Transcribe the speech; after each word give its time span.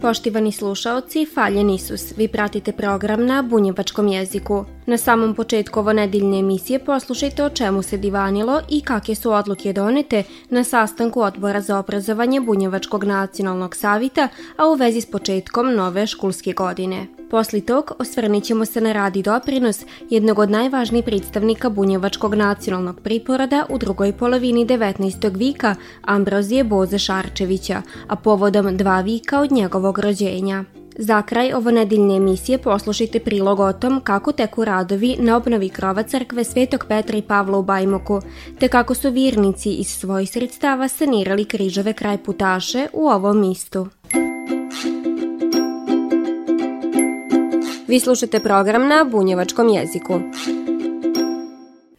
Poštivani 0.00 0.52
slušaoci, 0.52 1.26
faljen 1.34 1.70
Isus, 1.70 2.12
vi 2.16 2.28
pratite 2.28 2.72
program 2.72 3.26
na 3.26 3.42
bunjevačkom 3.42 4.08
jeziku. 4.08 4.64
Na 4.86 4.96
samom 4.96 5.34
početku 5.34 5.80
ovo 5.80 5.92
nedeljne 5.92 6.38
emisije 6.38 6.78
poslušajte 6.78 7.44
o 7.44 7.48
čemu 7.48 7.82
se 7.82 7.96
divanilo 7.96 8.60
i 8.68 8.80
kakve 8.80 9.14
su 9.14 9.32
odluke 9.32 9.72
donete 9.72 10.22
na 10.50 10.64
sastanku 10.64 11.20
odbora 11.20 11.60
za 11.60 11.78
obrazovanje 11.78 12.40
Bunjevačkog 12.40 13.04
nacionalnog 13.04 13.76
savita, 13.76 14.28
a 14.56 14.66
u 14.66 14.74
vezi 14.74 15.00
s 15.00 15.10
početkom 15.10 15.74
nove 15.74 16.06
školske 16.06 16.52
godine. 16.52 17.19
Posli 17.30 17.60
tog 17.60 17.92
osvrnit 17.98 18.44
ćemo 18.44 18.64
se 18.64 18.80
na 18.80 18.92
radi 18.92 19.22
doprinos 19.22 19.84
jednog 20.10 20.38
od 20.38 20.50
najvažnijih 20.50 21.04
predstavnika 21.04 21.68
bunjevačkog 21.68 22.34
nacionalnog 22.34 23.00
priporoda 23.00 23.66
u 23.68 23.78
drugoj 23.78 24.12
polovini 24.12 24.66
19. 24.66 25.36
vika 25.36 25.74
Ambrozije 26.02 26.64
Boze 26.64 26.98
Šarčevića, 26.98 27.82
a 28.06 28.16
povodom 28.16 28.76
dva 28.76 29.00
vika 29.00 29.40
od 29.40 29.52
njegovog 29.52 29.98
rođenja. 29.98 30.64
Za 30.98 31.22
kraj 31.22 31.52
ovo 31.52 31.70
nedeljne 31.70 32.16
emisije 32.16 32.58
poslušajte 32.58 33.20
prilog 33.20 33.60
o 33.60 33.72
tom 33.72 34.00
kako 34.04 34.32
teku 34.32 34.64
radovi 34.64 35.16
na 35.18 35.36
obnovi 35.36 35.68
krova 35.68 36.02
crkve 36.02 36.44
Svetog 36.44 36.84
Petra 36.88 37.16
i 37.16 37.22
Pavla 37.22 37.58
u 37.58 37.62
Bajmoku, 37.62 38.20
te 38.58 38.68
kako 38.68 38.94
su 38.94 39.10
virnici 39.10 39.70
iz 39.70 39.86
svojih 39.86 40.30
sredstava 40.30 40.88
sanirali 40.88 41.44
križove 41.44 41.92
kraj 41.92 42.18
putaše 42.18 42.86
u 42.92 43.08
ovom 43.08 43.42
istu. 43.44 43.86
Vi 47.90 48.00
slušate 48.00 48.40
program 48.40 48.88
na 48.88 49.04
bunjevačkom 49.04 49.68
jeziku. 49.68 50.20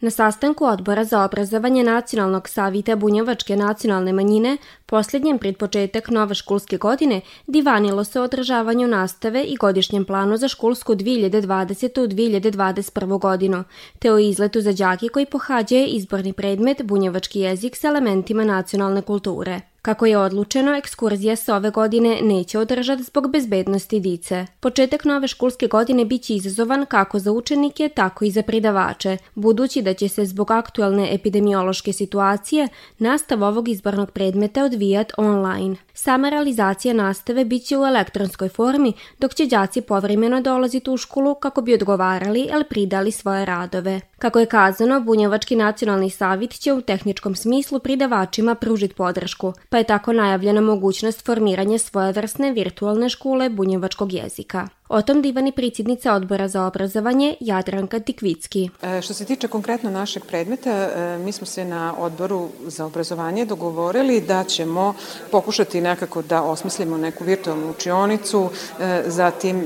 Na 0.00 0.10
sastanku 0.10 0.64
odbora 0.64 1.04
za 1.04 1.24
obrazovanje 1.24 1.84
Nacionalnog 1.84 2.48
savita 2.48 2.96
Bunjevačke 2.96 3.56
nacionalne 3.56 4.12
manjine, 4.12 4.56
posljednjem 4.86 5.38
pred 5.38 5.56
početak 5.56 6.10
nove 6.10 6.34
školske 6.34 6.76
godine, 6.76 7.20
divanilo 7.46 8.04
se 8.04 8.20
o 8.20 8.24
održavanju 8.24 8.88
nastave 8.88 9.44
i 9.44 9.56
godišnjem 9.56 10.04
planu 10.04 10.36
za 10.36 10.48
školsku 10.48 10.94
2020-2021 10.94 13.18
godinu, 13.18 13.64
te 13.98 14.12
o 14.12 14.18
izletu 14.18 14.60
za 14.60 14.72
đaki 14.72 15.08
koji 15.08 15.26
pohađaju 15.26 15.86
izborni 15.88 16.32
predmet 16.32 16.82
bunjevački 16.82 17.40
jezik 17.40 17.76
s 17.76 17.84
elementima 17.84 18.44
nacionalne 18.44 19.02
kulture. 19.02 19.71
Kako 19.82 20.06
je 20.06 20.18
odlučeno, 20.18 20.74
ekskurzija 20.74 21.36
se 21.36 21.52
ove 21.52 21.70
godine 21.70 22.18
neće 22.22 22.58
održati 22.58 23.02
zbog 23.02 23.30
bezbednosti 23.30 24.00
dice. 24.00 24.46
Početak 24.60 25.04
nove 25.04 25.28
školske 25.28 25.66
godine 25.66 26.04
biće 26.04 26.34
izazovan 26.34 26.86
kako 26.86 27.18
za 27.18 27.32
učenike, 27.32 27.88
tako 27.88 28.24
i 28.24 28.30
za 28.30 28.42
pridavače, 28.42 29.16
budući 29.34 29.82
da 29.82 29.94
će 29.94 30.08
se 30.08 30.24
zbog 30.24 30.50
aktualne 30.50 31.14
epidemiološke 31.14 31.92
situacije 31.92 32.68
nastav 32.98 33.42
ovog 33.42 33.68
izbornog 33.68 34.10
predmeta 34.10 34.64
odvijat 34.64 35.12
online. 35.16 35.76
Sama 35.94 36.28
realizacija 36.28 36.94
nastave 36.94 37.44
bit 37.44 37.64
će 37.64 37.78
u 37.78 37.86
elektronskoj 37.86 38.48
formi, 38.48 38.92
dok 39.18 39.34
će 39.34 39.46
đaci 39.46 39.80
povremeno 39.80 40.40
dolaziti 40.40 40.90
u 40.90 40.96
školu 40.96 41.34
kako 41.34 41.62
bi 41.62 41.74
odgovarali 41.74 42.40
ili 42.54 42.64
pridali 42.64 43.10
svoje 43.10 43.44
radove. 43.44 44.00
Kako 44.18 44.38
je 44.38 44.46
kazano, 44.46 45.00
Bunjevački 45.00 45.56
nacionalni 45.56 46.10
savit 46.10 46.60
će 46.60 46.72
u 46.72 46.80
tehničkom 46.80 47.34
smislu 47.34 47.78
pridavačima 47.78 48.54
pružiti 48.54 48.94
podršku, 48.94 49.52
pa 49.68 49.78
je 49.78 49.84
tako 49.84 50.12
najavljena 50.12 50.60
mogućnost 50.60 51.24
formiranja 51.26 51.78
svojevrsne 51.78 52.52
virtualne 52.52 53.08
škole 53.08 53.48
bunjevačkog 53.48 54.12
jezika. 54.12 54.68
O 54.94 55.02
tom 55.02 55.22
divani 55.22 55.52
predsjednica 55.52 56.14
odbora 56.14 56.48
za 56.48 56.66
obrazovanje 56.66 57.34
Jadranka 57.40 58.00
Tikvicki. 58.00 58.68
E, 58.82 59.02
što 59.02 59.14
se 59.14 59.24
tiče 59.24 59.48
konkretno 59.48 59.90
našeg 59.90 60.24
predmeta, 60.24 60.70
e, 60.70 61.18
mi 61.18 61.32
smo 61.32 61.46
se 61.46 61.64
na 61.64 61.94
odboru 61.98 62.48
za 62.66 62.86
obrazovanje 62.86 63.44
dogovorili 63.44 64.20
da 64.20 64.44
ćemo 64.44 64.94
pokušati 65.30 65.80
nekako 65.80 66.22
da 66.22 66.42
osmislimo 66.42 66.96
neku 66.96 67.24
virtualnu 67.24 67.70
učionicu, 67.70 68.50
e, 68.80 69.02
zatim 69.06 69.64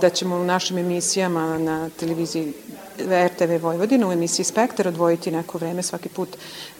da 0.00 0.10
ćemo 0.10 0.36
u 0.36 0.44
našim 0.44 0.78
emisijama 0.78 1.58
na 1.58 1.90
televiziji 1.90 2.52
RTV 3.00 3.62
Vojvodina 3.62 4.08
u 4.08 4.12
emisiji 4.12 4.44
Spektar 4.44 4.88
odvojiti 4.88 5.30
neko 5.30 5.58
vreme 5.58 5.82
svaki 5.82 6.08
put 6.08 6.28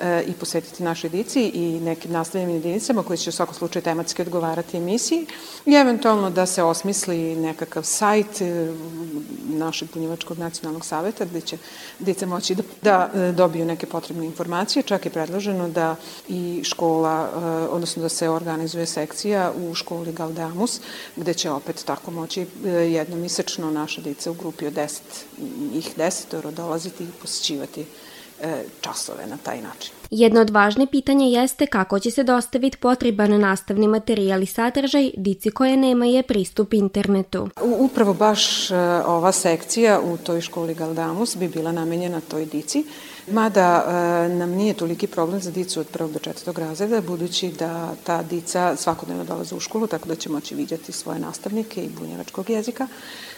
e, 0.00 0.22
i 0.26 0.32
posvetiti 0.32 0.82
našoj 0.82 1.10
dici 1.10 1.50
i 1.54 1.80
nekim 1.80 2.12
nastavljenim 2.12 2.56
jedinicama 2.56 3.02
koji 3.02 3.18
će 3.18 3.30
u 3.30 3.32
svakom 3.32 3.54
slučaju 3.54 3.82
tematski 3.82 4.22
odgovarati 4.22 4.76
emisiji 4.76 5.26
i 5.66 5.74
eventualno 5.74 6.30
da 6.30 6.46
se 6.46 6.62
osmisli 6.62 7.36
nekakav 7.36 7.82
sajt 7.82 8.40
e, 8.40 8.72
našeg 9.48 9.90
punjivačkog 9.90 10.38
nacionalnog 10.38 10.84
saveta 10.84 11.24
gde 11.24 11.40
će 11.40 11.58
dice 11.98 12.26
moći 12.26 12.54
da, 12.54 12.62
da 12.82 13.10
e, 13.14 13.32
dobiju 13.32 13.64
neke 13.64 13.86
potrebne 13.86 14.26
informacije. 14.26 14.82
Čak 14.82 15.04
je 15.04 15.10
predloženo 15.10 15.68
da 15.68 15.96
i 16.28 16.60
škola, 16.64 17.28
e, 17.34 17.38
odnosno 17.68 18.02
da 18.02 18.08
se 18.08 18.28
organizuje 18.28 18.86
sekcija 18.86 19.52
u 19.56 19.74
školi 19.74 20.12
Gaudamus, 20.12 20.80
gde 21.16 21.34
će 21.34 21.50
opet 21.50 21.84
tako 21.84 22.10
moći 22.10 22.46
e, 22.64 22.68
jednomisečno 22.68 23.70
naša 23.70 24.00
dica 24.00 24.30
u 24.30 24.34
grupi 24.34 24.66
od 24.66 24.72
10, 24.72 25.00
ih 25.74 25.98
desetoro 26.08 26.50
dolaziti 26.50 27.04
i 27.04 27.20
posjećivati 27.20 27.84
časove 28.80 29.26
na 29.26 29.36
taj 29.36 29.62
način. 29.62 29.92
Jedno 30.10 30.40
od 30.40 30.50
važnih 30.50 30.88
pitanja 30.90 31.26
jeste 31.26 31.66
kako 31.66 31.98
će 31.98 32.10
se 32.10 32.22
dostaviti 32.22 32.76
potreban 32.76 33.40
nastavni 33.40 33.88
materijal 33.88 34.42
i 34.42 34.46
sadržaj 34.46 35.10
dici 35.16 35.50
koje 35.50 35.76
nemaju 35.76 36.22
pristup 36.22 36.74
internetu. 36.74 37.48
Upravo 37.78 38.14
baš 38.14 38.70
ova 39.06 39.32
sekcija 39.32 40.00
u 40.00 40.16
toj 40.16 40.40
školi 40.40 40.74
Galdamus 40.74 41.36
bi 41.36 41.48
bila 41.48 41.72
namenjena 41.72 42.20
toj 42.20 42.46
dici 42.46 42.84
Mada 43.30 43.84
e, 43.84 44.28
nam 44.28 44.50
nije 44.50 44.74
toliki 44.74 45.06
problem 45.06 45.40
za 45.40 45.50
dicu 45.50 45.80
od 45.80 45.86
prvog 45.86 46.12
do 46.12 46.18
četvrtog 46.18 46.58
razreda, 46.58 47.00
budući 47.00 47.48
da 47.48 47.94
ta 48.04 48.22
dica 48.22 48.76
svakodnevno 48.76 49.24
dolaze 49.24 49.54
u 49.54 49.60
školu, 49.60 49.86
tako 49.86 50.08
da 50.08 50.14
će 50.14 50.28
moći 50.28 50.54
vidjeti 50.54 50.92
svoje 50.92 51.18
nastavnike 51.18 51.84
i 51.84 51.88
bunjevačkog 51.88 52.50
jezika. 52.50 52.88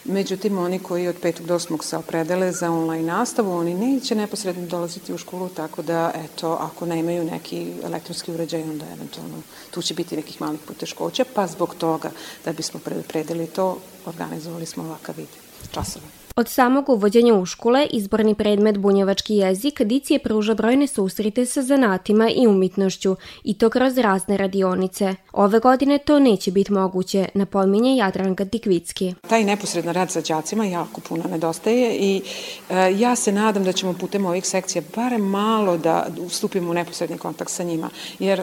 Međutim, 0.05 0.59
oni 0.59 0.79
koji 0.79 1.09
od 1.09 1.17
petog 1.23 1.47
do 1.47 1.55
osmog 1.55 1.85
se 1.85 1.97
opredele 1.97 2.53
za 2.53 2.71
online 2.71 3.03
nastavu, 3.03 3.53
oni 3.53 3.75
neće 3.75 4.15
neposredno 4.15 4.67
dolaziti 4.67 5.15
u 5.15 5.19
školu, 5.19 5.49
tako 5.49 5.83
da, 5.83 6.13
eto, 6.15 6.53
ako 6.53 6.87
nemaju 6.87 7.25
neki 7.25 7.73
elektronski 7.85 8.33
uređaj, 8.33 8.63
onda 8.63 8.87
eventualno 8.97 9.43
tu 9.71 9.83
će 9.83 9.95
biti 9.95 10.17
nekih 10.17 10.41
malih 10.41 10.61
poteškoća, 10.67 11.25
pa 11.35 11.47
zbog 11.47 11.75
toga 11.75 12.11
da 12.45 12.53
bismo 12.53 12.81
predeli 13.09 13.47
to, 13.47 13.79
organizovali 14.07 14.67
smo 14.67 14.85
ovakav 14.85 15.15
vid 15.19 15.29
časova. 15.71 16.20
Od 16.41 16.49
samog 16.49 16.89
uvođenja 16.89 17.35
u 17.35 17.47
škole, 17.47 17.87
izborni 17.91 18.35
predmet 18.35 18.79
bunjevački 18.79 19.35
jezik 19.35 19.83
dici 19.83 20.13
je 20.13 20.19
pruža 20.19 20.55
brojne 20.55 20.87
susrite 20.87 21.47
sa 21.47 21.63
zanatima 21.63 22.31
i 22.31 22.47
umitnošću 22.47 23.17
i 23.45 23.55
to 23.55 23.71
kroz 23.71 23.99
razne 23.99 24.37
radionice. 24.37 25.15
Ove 25.33 25.59
godine 25.59 25.99
to 25.99 26.19
neće 26.19 26.51
biti 26.51 26.73
moguće, 26.73 27.29
napominje 27.35 27.97
Jadranka 27.97 28.45
Tikvicki. 28.45 29.15
Taj 29.29 29.45
neposredan 29.45 29.95
rad 29.95 30.11
sa 30.11 30.21
đacima 30.21 30.65
jako 30.65 31.01
puno 31.01 31.25
nedostaje 31.31 31.97
i 31.97 32.23
e, 32.71 32.95
ja 32.99 33.17
se 33.17 33.33
nadam 33.33 33.65
da 33.65 33.73
ćemo 33.73 33.93
putem 33.93 34.27
ovih 34.27 34.47
sekcija 34.47 34.83
barem 34.97 35.23
malo 35.23 35.77
da 35.77 36.07
ustupimo 36.19 36.71
u 36.71 36.75
neposredni 36.75 37.19
kontakt 37.19 37.51
sa 37.51 37.63
njima, 37.63 37.91
jer 38.19 38.43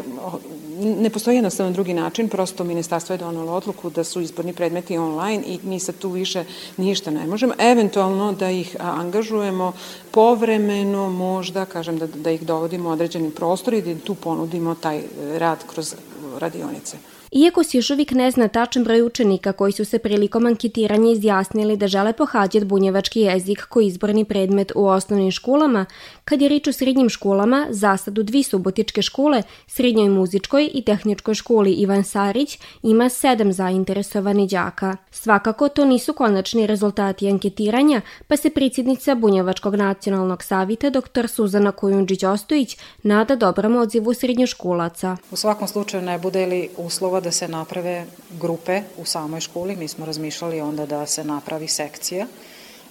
ne 0.79 1.09
postoji 1.09 1.35
jednostavno 1.35 1.71
drugi 1.71 1.93
način, 1.93 2.29
prosto 2.29 2.63
ministarstvo 2.63 3.13
je 3.13 3.17
donalo 3.17 3.53
odluku 3.53 3.89
da 3.89 4.03
su 4.03 4.21
izborni 4.21 4.53
predmeti 4.53 4.97
online 4.97 5.43
i 5.47 5.59
mi 5.63 5.79
sad 5.79 5.95
tu 5.95 6.09
više 6.09 6.45
ništa 6.77 7.11
ne 7.11 7.27
možemo. 7.27 7.53
Eventualno 7.57 8.31
da 8.31 8.49
ih 8.49 8.75
angažujemo 8.79 9.73
povremeno 10.11 11.09
možda, 11.09 11.65
kažem 11.65 11.97
da, 11.97 12.07
da 12.07 12.31
ih 12.31 12.41
dovodimo 12.41 12.89
u 12.89 12.91
određenim 12.91 13.31
prostori 13.31 13.77
i 13.77 13.95
da 13.95 13.99
tu 13.99 14.15
ponudimo 14.15 14.75
taj 14.75 15.01
rad 15.37 15.63
kroz 15.67 15.95
radionice. 16.39 16.97
Iako 17.31 17.63
se 17.63 17.77
još 17.77 17.89
uvijek 17.89 18.11
ne 18.11 18.31
zna 18.31 18.47
tačan 18.47 18.83
broj 18.83 19.01
učenika 19.01 19.51
koji 19.51 19.71
su 19.71 19.85
se 19.85 19.99
prilikom 19.99 20.45
anketiranja 20.45 21.11
izjasnili 21.11 21.77
da 21.77 21.87
žele 21.87 22.13
pohađati 22.13 22.65
bunjevački 22.65 23.21
jezik 23.21 23.65
koji 23.69 23.87
izborni 23.87 24.25
predmet 24.25 24.71
u 24.75 24.87
osnovnim 24.87 25.31
školama, 25.31 25.85
kad 26.25 26.41
je 26.41 26.49
rič 26.49 26.67
o 26.67 26.71
srednjim 26.71 27.09
školama, 27.09 27.67
zasad 27.69 28.17
u 28.17 28.23
dvi 28.23 28.43
subotičke 28.43 29.01
škole, 29.01 29.43
srednjoj 29.67 30.09
muzičkoj 30.09 30.69
i 30.73 30.81
tehničkoj 30.81 31.33
školi 31.33 31.71
Ivan 31.71 32.03
Sarić, 32.03 32.59
ima 32.83 33.09
sedam 33.09 33.53
zainteresovani 33.53 34.47
đaka. 34.47 34.97
Svakako 35.11 35.69
to 35.69 35.85
nisu 35.85 36.13
konačni 36.13 36.67
rezultati 36.67 37.29
anketiranja, 37.29 38.01
pa 38.27 38.37
se 38.37 38.49
predsjednica 38.49 39.15
Bunjevačkog 39.15 39.75
nacionalnog 39.75 40.43
savita 40.43 40.89
dr. 40.89 41.27
Suzana 41.27 41.71
Kujundžić-Ostojić 41.71 42.77
nada 43.03 43.35
dobrom 43.35 43.75
odzivu 43.75 44.13
srednjoškolaca. 44.13 45.17
U 45.31 45.35
svakom 45.35 45.67
slučaju 45.67 46.03
ne 46.03 46.19
bude 46.19 46.45
li 46.45 46.69
uslova 46.77 47.17
da 47.27 47.31
se 47.31 47.47
naprave 47.47 48.05
grupe 48.39 48.81
u 48.97 49.05
samoj 49.05 49.41
školi. 49.41 49.75
Mi 49.75 49.87
smo 49.87 50.05
razmišljali 50.05 50.61
onda 50.61 50.85
da 50.85 51.05
se 51.05 51.23
napravi 51.23 51.67
sekcija. 51.67 52.27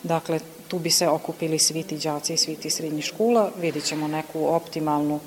Dakle, 0.02 0.40
tu 0.68 0.78
bi 0.78 0.90
se 0.90 1.08
okupili 1.08 1.58
svi 1.58 1.82
ti 1.82 1.96
đaci 1.96 2.34
i 2.34 2.36
svi 2.36 2.56
ti 2.56 2.70
srednjih 2.70 3.04
škola. 3.04 3.50
Vidit 3.60 3.84
ćemo 3.84 4.08
neku 4.08 4.46
optimalnu 4.46 5.20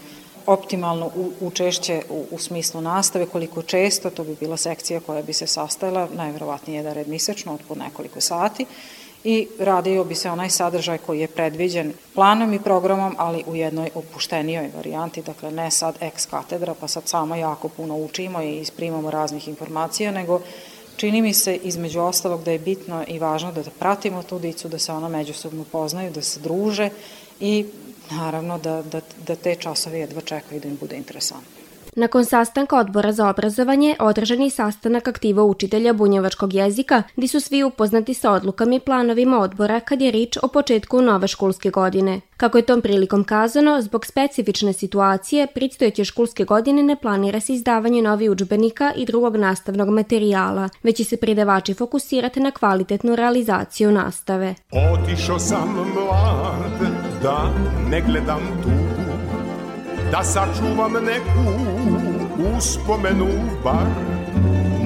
optimalno 0.46 1.12
učešće 1.42 2.02
u, 2.10 2.26
u 2.32 2.40
smislu 2.40 2.82
nastave, 2.82 3.26
koliko 3.26 3.62
često, 3.62 4.10
to 4.10 4.24
bi 4.24 4.36
bila 4.40 4.58
sekcija 4.58 5.00
koja 5.00 5.22
bi 5.22 5.34
se 5.34 5.48
sastajala, 5.48 6.08
najverovatnije 6.14 6.78
jedan 6.78 6.94
red 6.94 7.08
misečno 7.08 7.54
od 7.54 7.60
po 7.68 7.76
nekoliko 7.76 8.22
sati 8.22 8.66
i 9.24 9.48
radio 9.60 10.04
bi 10.04 10.16
se 10.16 10.30
onaj 10.30 10.50
sadržaj 10.50 10.98
koji 10.98 11.20
je 11.20 11.28
predviđen 11.28 11.94
planom 12.14 12.54
i 12.54 12.60
programom, 12.60 13.16
ali 13.18 13.44
u 13.48 13.56
jednoj 13.56 13.90
opuštenijoj 13.96 14.72
varijanti, 14.76 15.22
dakle 15.22 15.52
ne 15.52 15.72
sad 15.72 15.96
ex 16.02 16.26
katedra, 16.26 16.74
pa 16.80 16.88
sad 16.88 17.08
samo 17.08 17.36
jako 17.36 17.70
puno 17.70 17.96
učimo 17.96 18.42
i 18.42 18.60
isprimamo 18.60 19.12
raznih 19.12 19.48
informacija, 19.48 20.12
nego 20.12 20.42
čini 20.96 21.22
mi 21.22 21.34
se 21.34 21.56
između 21.56 22.00
ostalog 22.00 22.44
da 22.44 22.52
je 22.52 22.60
bitno 22.60 23.04
i 23.08 23.20
važno 23.20 23.52
da, 23.52 23.64
pratimo 23.80 24.24
tu 24.24 24.40
dicu, 24.40 24.70
da 24.70 24.80
se 24.80 24.92
ona 24.92 25.08
međusobno 25.08 25.66
poznaju, 25.72 26.12
da 26.12 26.22
se 26.22 26.40
druže 26.40 26.90
i 27.40 27.66
naravno 28.12 28.58
da, 28.58 28.82
da, 28.82 29.02
da 29.28 29.36
te 29.36 29.56
časove 29.56 30.00
jedva 30.00 30.22
čekaju 30.22 30.62
da 30.62 30.68
im 30.68 30.78
bude 30.82 30.98
interesantno. 30.98 31.59
Nakon 31.96 32.26
sastanka 32.26 32.78
odbora 32.78 33.12
za 33.12 33.30
obrazovanje, 33.30 33.96
održan 34.00 34.42
je 34.42 34.50
sastanak 34.50 35.08
aktiva 35.08 35.44
učitelja 35.44 35.94
bunjevačkog 35.94 36.54
jezika, 36.54 37.04
gde 37.16 37.28
su 37.28 37.40
svi 37.40 37.64
upoznati 37.64 38.14
sa 38.14 38.32
odlukama 38.32 38.76
i 38.76 38.80
planovima 38.80 39.40
odbora 39.40 39.80
kad 39.80 40.02
je 40.02 40.12
rič 40.12 40.38
o 40.44 40.48
početku 40.48 41.02
nove 41.02 41.28
školske 41.28 41.70
godine. 41.70 42.22
Kako 42.38 42.58
je 42.58 42.66
tom 42.66 42.82
prilikom 42.82 43.24
kazano, 43.24 43.82
zbog 43.82 44.06
specifične 44.06 44.74
situacije, 44.74 45.48
predstojeće 45.48 46.06
školske 46.06 46.44
godine 46.44 46.84
ne 46.84 46.96
planira 46.96 47.40
se 47.40 47.54
izdavanje 47.54 48.02
novi 48.02 48.30
učbenika 48.30 48.94
i 48.96 49.06
drugog 49.06 49.36
nastavnog 49.36 49.90
materijala, 49.90 50.70
već 50.84 50.98
će 50.98 51.04
se 51.04 51.18
predavači 51.18 51.74
fokusirati 51.74 52.40
na 52.40 52.52
kvalitetnu 52.52 53.16
realizaciju 53.16 53.92
nastave. 53.92 54.56
Otišao 54.94 55.40
sam 55.40 55.70
mlad, 55.96 56.92
da 57.24 57.54
ne 57.90 58.02
gledam 58.02 58.42
tugu, 58.64 58.79
da 60.12 60.24
sačuvam 60.24 60.94
neku 60.94 61.54
uspomenu 62.58 63.28
bar 63.64 63.88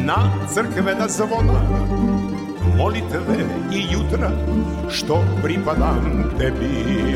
na 0.05 0.17
crkvena 0.53 1.07
zvona. 1.07 1.61
Molitve 2.77 3.37
i 3.71 3.85
jutra 3.91 4.31
što 4.89 5.23
pripadam 5.43 6.23
tebi 6.39 7.15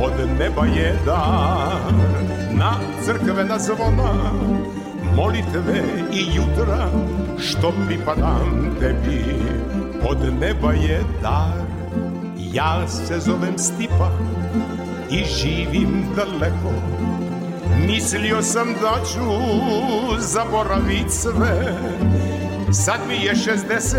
od 0.00 0.12
neba 0.38 0.66
je 0.66 0.94
dar 1.06 1.92
na 2.52 2.74
crkvena 3.04 3.58
zvona. 3.58 4.12
Molitve 5.16 5.82
i 6.12 6.26
jutra 6.36 6.88
što 7.38 7.72
pripadam 7.86 8.76
tebi 8.80 9.24
od 10.08 10.18
neba 10.40 10.72
je 10.72 11.02
dar. 11.22 11.68
Ja 12.52 12.88
se 12.88 13.20
zovem 13.20 13.58
Stipa 13.58 14.10
i 15.10 15.24
živim 15.24 16.04
daleko 16.16 16.72
Mislio 17.86 18.42
sam 18.42 18.68
da 18.68 19.04
ću 19.04 19.24
zaboravit 20.18 21.10
sve. 21.10 21.78
Sad 22.72 23.00
mi 23.08 23.14
je 23.14 23.34
60 23.34 23.96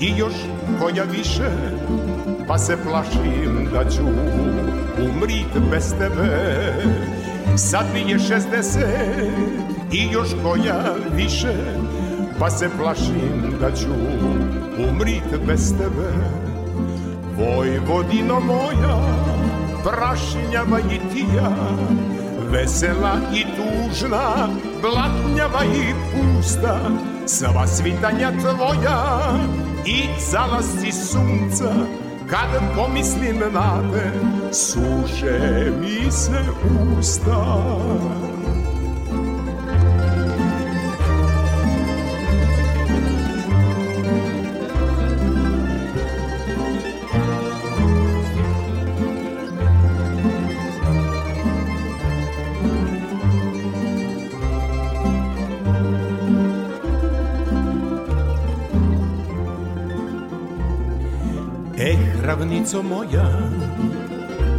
i 0.00 0.12
još 0.16 0.34
koja 0.80 1.04
više 1.04 1.50
Pa 2.48 2.58
se 2.58 2.76
plašim 2.84 3.68
da 3.72 3.90
ću 3.90 4.02
umrit 4.98 5.70
bez 5.70 5.94
tebe. 5.98 6.72
Sad 7.56 7.86
mi 7.94 8.10
je 8.10 8.18
60 8.18 8.40
i 9.92 10.08
još 10.12 10.28
koja 10.42 10.94
više 11.16 11.54
Pa 12.38 12.50
se 12.50 12.68
plašim 12.78 13.56
da 13.60 13.72
ću 13.72 13.92
umrit 14.90 15.46
bez 15.46 15.72
tebe. 15.78 16.12
Vojvodino 17.38 18.40
moja, 18.40 18.96
prašinjava 19.84 20.78
i 20.80 21.14
tija 21.14 21.50
vesela 22.52 23.18
i 23.34 23.44
tužna, 23.56 24.48
blatnjava 24.82 25.64
i 25.64 25.94
pusta, 26.12 26.78
sva 27.26 27.66
svitanja 27.66 28.32
tvoja 28.40 29.34
i 29.86 30.04
zalasci 30.30 30.92
sunca, 30.92 31.72
kad 32.30 32.76
pomislim 32.76 33.38
na 33.52 33.80
te, 33.92 34.10
suše 34.52 35.70
mi 35.80 36.10
se 36.10 36.40
usta. 36.98 38.31
Ravnico 62.32 62.82
moja, 62.82 63.28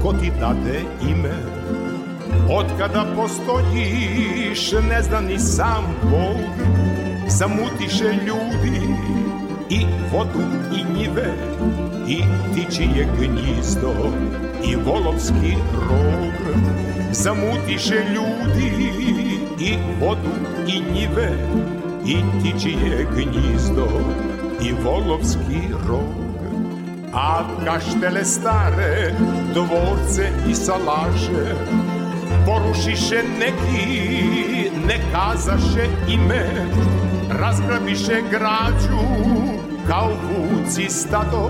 ko 0.01 0.13
ti 0.13 0.31
dade 0.39 0.81
ime? 1.09 1.33
Od 2.49 2.65
kada 2.77 3.05
postojiš, 3.15 4.71
ne 4.89 5.01
zna 5.01 5.21
ni 5.21 5.39
sam 5.39 5.83
Bog, 6.03 6.67
zamutiše 7.27 8.13
ljudi 8.27 8.81
i 9.69 9.85
vodu 10.11 10.45
i 10.77 10.97
njive, 10.97 11.33
i 12.07 12.21
tičije 12.53 13.07
gnjizdo 13.19 13.93
i 14.63 14.75
volovski 14.75 15.53
rog. 15.89 16.57
Zamutiše 17.11 18.03
ljudi 18.15 18.71
i 19.59 19.73
vodu 20.01 20.35
i 20.67 20.81
njive, 20.93 21.29
i 22.05 22.17
tičije 22.43 23.07
gnjizdo 23.15 23.87
i 24.61 24.71
volovski 24.83 25.59
rog. 25.87 26.22
A 27.23 27.43
kaštele 27.65 28.25
stare, 28.25 29.13
dvorce 29.53 30.31
i 30.49 30.55
salaše 30.55 31.55
Porušiše 32.45 33.23
neki, 33.39 34.71
ne 34.87 34.97
kazaše 35.11 35.87
ime. 36.09 36.45
Razgrabiše 37.29 38.21
građu 38.31 39.03
kao 39.87 40.09
vuci 40.09 40.89
stado. 40.89 41.49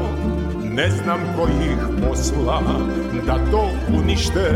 Ne 0.63 0.89
znam 0.89 1.19
kojih 1.37 2.07
posla 2.07 2.61
da 3.27 3.37
to 3.51 3.69
unište. 3.97 4.51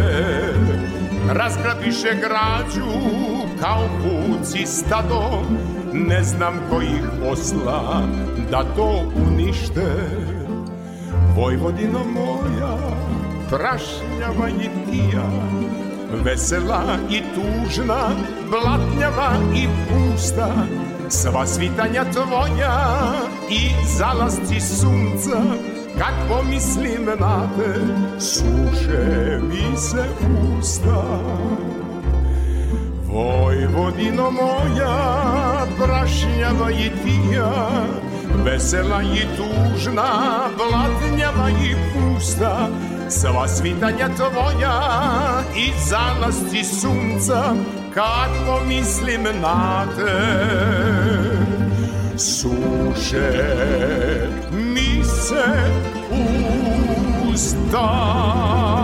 Razgrabiše 1.30 2.16
građu 2.22 2.92
kao 3.62 3.84
vuci 4.04 4.66
stado. 4.66 5.44
Ne 5.94 6.24
znam 6.24 6.54
kojih 6.70 7.04
posla 7.24 8.02
da 8.52 8.64
to 8.76 9.12
unište 9.28 10.37
Vojvodino 11.38 12.00
moja, 12.14 12.78
prašnjava 13.50 14.50
i 14.50 14.70
tija, 14.92 15.30
vesela 16.24 16.84
i 17.10 17.22
tužna, 17.36 18.10
blatnjava 18.50 19.32
i 19.56 19.68
pusta, 19.88 20.50
sva 21.10 21.46
svitanja 21.46 22.04
tvoja 22.12 23.14
i 23.50 23.70
zalasci 23.98 24.60
sunca, 24.62 25.42
kad 25.98 26.14
pomislim 26.30 27.06
na 27.06 27.50
te, 27.58 27.74
suše 28.20 29.40
mi 29.42 29.78
se 29.78 30.06
usta. 30.60 31.04
Vojvodino 33.08 34.32
moja, 34.32 35.66
prašnjava 35.78 36.72
i 36.72 36.92
tija, 37.04 37.52
Vesela 38.44 39.02
i 39.02 39.26
tužna, 39.38 40.10
blatnjava 40.58 41.50
i 41.50 41.76
pusta, 41.94 42.70
Sva 43.10 43.48
svitanja 43.48 44.10
tvoja 44.16 44.82
i 45.56 45.72
zalasci 45.90 46.64
sunca, 46.64 47.54
Kad 47.94 48.30
pomislim 48.46 49.24
na 49.42 49.86
te, 49.96 50.48
suše 52.18 53.32
mi 54.52 55.04
se 55.04 55.46
usta. 57.34 58.77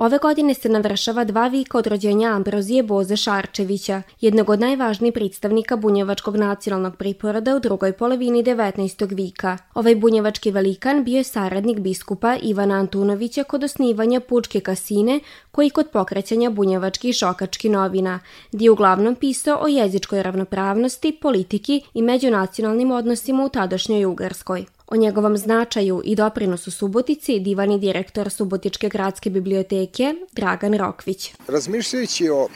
Ove 0.00 0.18
godine 0.18 0.54
se 0.54 0.68
navršava 0.68 1.24
dva 1.24 1.48
vika 1.48 1.78
od 1.78 1.86
rođenja 1.86 2.28
Ambrozije 2.28 2.82
Boze 2.82 3.16
Šarčevića, 3.16 4.02
jednog 4.20 4.50
od 4.50 4.60
najvažnijih 4.60 5.14
predstavnika 5.14 5.76
bunjevačkog 5.76 6.36
nacionalnog 6.36 6.96
priporoda 6.96 7.56
u 7.56 7.60
drugoj 7.60 7.92
polovini 7.92 8.44
19. 8.44 9.14
vika. 9.16 9.58
Ovaj 9.74 9.96
bunjevački 9.96 10.50
velikan 10.50 11.04
bio 11.04 11.16
je 11.16 11.24
saradnik 11.24 11.78
biskupa 11.78 12.36
Ivana 12.42 12.74
Antunovića 12.74 13.44
kod 13.44 13.64
osnivanja 13.64 14.20
Pučke 14.20 14.60
kasine, 14.60 15.20
koji 15.50 15.70
kod 15.70 15.90
pokrećanja 15.92 16.50
bunjevački 16.50 17.08
i 17.08 17.12
šokački 17.12 17.68
novina, 17.68 18.20
gdje 18.52 18.66
je 18.66 18.70
uglavnom 18.70 19.14
pisao 19.14 19.58
o 19.62 19.68
jezičkoj 19.68 20.22
ravnopravnosti, 20.22 21.18
politiki 21.22 21.82
i 21.94 22.02
međunacionalnim 22.02 22.90
odnosima 22.90 23.44
u 23.44 23.48
tadašnjoj 23.48 24.04
Ugarskoj. 24.04 24.64
O 24.92 24.96
njegovom 24.96 25.36
značaju 25.36 26.02
i 26.04 26.14
doprinosu 26.14 26.70
Subotici 26.70 27.40
divani 27.40 27.78
direktor 27.78 28.30
Subotičke 28.30 28.88
gradske 28.88 29.30
biblioteke 29.30 30.14
Dragan 30.32 30.74
Rokvić. 30.74 31.32
Razmišljajući 31.48 32.28
o 32.28 32.48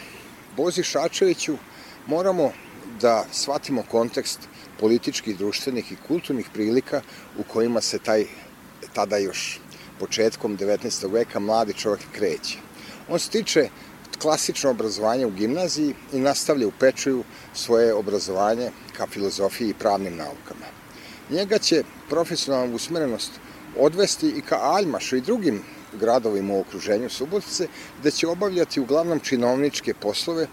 Bozi 0.57 0.83
Šačeviću 0.83 1.57
moramo 2.07 2.51
da 3.01 3.25
shvatimo 3.33 3.83
kontekst 3.91 4.49
političkih, 4.81 5.39
društvenih 5.39 5.93
i 5.93 5.97
kulturnih 6.09 6.47
prilika 6.53 7.03
u 7.39 7.43
kojima 7.43 7.81
se 7.81 7.99
taj 7.99 8.25
tada 8.93 9.17
još 9.17 9.61
početkom 10.01 10.59
19. 10.59 11.13
veka 11.13 11.41
mladi 11.41 11.73
čovjek 11.73 12.03
kreće. 12.13 12.59
On 13.09 13.19
stiče 13.19 13.69
klasično 14.23 14.71
obrazovanje 14.71 15.27
u 15.27 15.31
gimnaziji 15.31 15.95
i 16.13 16.21
nastavlja 16.21 16.67
u 16.67 16.73
Pečuju 16.81 17.25
svoje 17.53 17.95
obrazovanje 17.95 18.71
ka 18.97 19.07
filozofiji 19.07 19.69
i 19.69 19.75
pravnim 19.75 20.17
naukama. 20.17 20.84
Njega 21.31 21.59
će 21.59 21.83
profesionalna 22.09 22.75
usmerenost 22.75 23.31
odvesti 23.79 24.29
i 24.29 24.41
ka 24.41 24.59
Aljmašu 24.63 25.17
i 25.17 25.21
drugim 25.21 25.63
gradovima 26.01 26.55
u 26.55 26.61
okruženju 26.61 27.11
Subotice, 27.11 27.69
gde 28.01 28.11
će 28.11 28.29
obavljati 28.29 28.81
uglavnom 28.81 29.21
činovničke 29.21 29.95
poslove, 29.95 30.47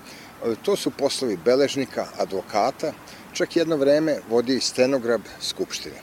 to 0.64 0.76
su 0.76 0.92
poslovi 0.92 1.38
beležnika, 1.46 2.08
advokata, 2.18 2.94
čak 3.34 3.56
jedno 3.56 3.76
vreme 3.76 4.20
vodi 4.30 4.60
stenograb 4.60 5.22
Skupštine. 5.42 5.96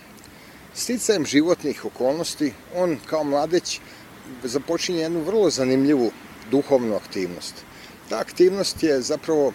Sticajem 0.74 1.26
životnih 1.26 1.84
okolnosti, 1.84 2.52
on 2.74 2.98
kao 3.06 3.24
mladeć 3.24 3.80
započinje 4.44 5.00
jednu 5.00 5.22
vrlo 5.22 5.50
zanimljivu 5.50 6.10
duhovnu 6.50 6.96
aktivnost. 6.96 7.54
Ta 8.08 8.18
aktivnost 8.18 8.82
je 8.82 9.00
zapravo 9.00 9.52